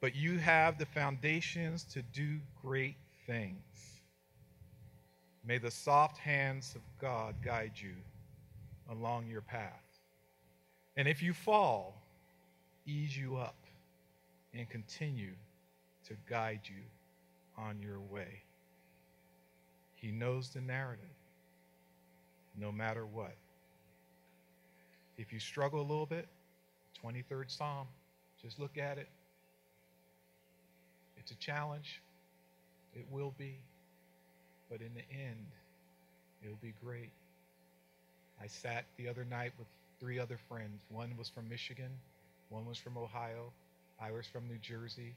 but 0.00 0.14
you 0.14 0.38
have 0.38 0.78
the 0.78 0.86
foundations 0.86 1.84
to 1.84 2.00
do 2.00 2.38
great 2.62 2.96
things. 3.26 4.00
May 5.44 5.58
the 5.58 5.70
soft 5.70 6.16
hands 6.16 6.74
of 6.74 6.80
God 7.00 7.34
guide 7.44 7.72
you 7.76 7.94
along 8.90 9.26
your 9.28 9.42
path. 9.42 9.85
And 10.96 11.06
if 11.06 11.22
you 11.22 11.32
fall, 11.32 12.00
ease 12.86 13.16
you 13.16 13.36
up 13.36 13.56
and 14.54 14.68
continue 14.68 15.32
to 16.08 16.14
guide 16.28 16.60
you 16.64 16.82
on 17.58 17.80
your 17.80 18.00
way. 18.00 18.42
He 19.94 20.10
knows 20.10 20.50
the 20.50 20.60
narrative 20.60 21.04
no 22.58 22.72
matter 22.72 23.04
what. 23.04 23.34
If 25.18 25.32
you 25.32 25.40
struggle 25.40 25.80
a 25.80 25.82
little 25.82 26.06
bit, 26.06 26.28
23rd 27.04 27.50
Psalm, 27.50 27.86
just 28.40 28.58
look 28.58 28.78
at 28.78 28.98
it. 28.98 29.08
It's 31.18 31.30
a 31.30 31.36
challenge. 31.36 32.00
It 32.94 33.04
will 33.10 33.34
be. 33.36 33.58
But 34.70 34.80
in 34.80 34.90
the 34.94 35.02
end, 35.14 35.46
it'll 36.42 36.56
be 36.62 36.74
great. 36.82 37.10
I 38.40 38.46
sat 38.46 38.84
the 38.96 39.08
other 39.08 39.24
night 39.24 39.52
with 39.58 39.66
three 40.00 40.18
other 40.18 40.38
friends. 40.48 40.82
One 40.88 41.16
was 41.16 41.28
from 41.28 41.48
Michigan, 41.48 41.90
one 42.48 42.66
was 42.66 42.78
from 42.78 42.96
Ohio, 42.96 43.52
I 44.00 44.10
was 44.10 44.26
from 44.26 44.46
New 44.46 44.58
Jersey, 44.58 45.14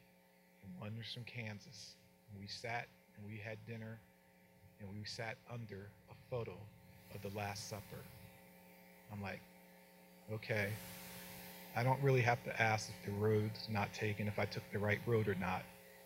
and 0.63 0.71
one 0.79 0.93
was 0.97 1.13
from 1.13 1.23
Kansas. 1.23 1.95
And 2.31 2.39
we 2.39 2.47
sat 2.47 2.87
and 3.17 3.25
we 3.25 3.39
had 3.43 3.57
dinner 3.67 3.99
and 4.79 4.89
we 4.89 5.03
sat 5.05 5.35
under 5.51 5.89
a 6.09 6.13
photo 6.29 6.57
of 7.13 7.21
the 7.21 7.37
Last 7.37 7.69
Supper. 7.69 8.01
I'm 9.11 9.21
like, 9.21 9.41
okay, 10.31 10.69
I 11.75 11.83
don't 11.83 12.01
really 12.01 12.21
have 12.21 12.43
to 12.45 12.61
ask 12.61 12.89
if 12.89 13.05
the 13.05 13.17
road's 13.19 13.67
not 13.69 13.93
taken, 13.93 14.27
if 14.27 14.39
I 14.39 14.45
took 14.45 14.63
the 14.71 14.79
right 14.79 14.99
road 15.05 15.27
or 15.27 15.35
not. 15.35 15.63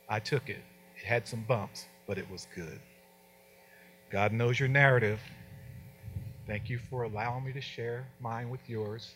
I 0.10 0.20
took 0.20 0.50
it. 0.50 0.64
It 0.96 1.06
had 1.06 1.28
some 1.28 1.44
bumps, 1.48 1.86
but 2.08 2.18
it 2.18 2.30
was 2.32 2.48
good. 2.56 2.80
God 4.12 4.32
knows 4.32 4.60
your 4.60 4.70
narrative. 4.70 5.20
Thank 6.47 6.69
you 6.69 6.79
for 6.89 7.03
allowing 7.03 7.45
me 7.45 7.53
to 7.53 7.62
share 7.62 8.06
mine 8.19 8.49
with 8.49 8.62
yours, 8.67 9.12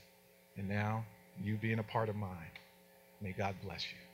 and 0.58 0.70
now 0.70 1.06
you 1.44 1.58
being 1.58 1.80
a 1.80 1.84
part 1.84 2.10
of 2.10 2.16
mine. 2.16 2.52
May 3.22 3.34
God 3.34 3.56
bless 3.64 3.84
you. 3.84 4.07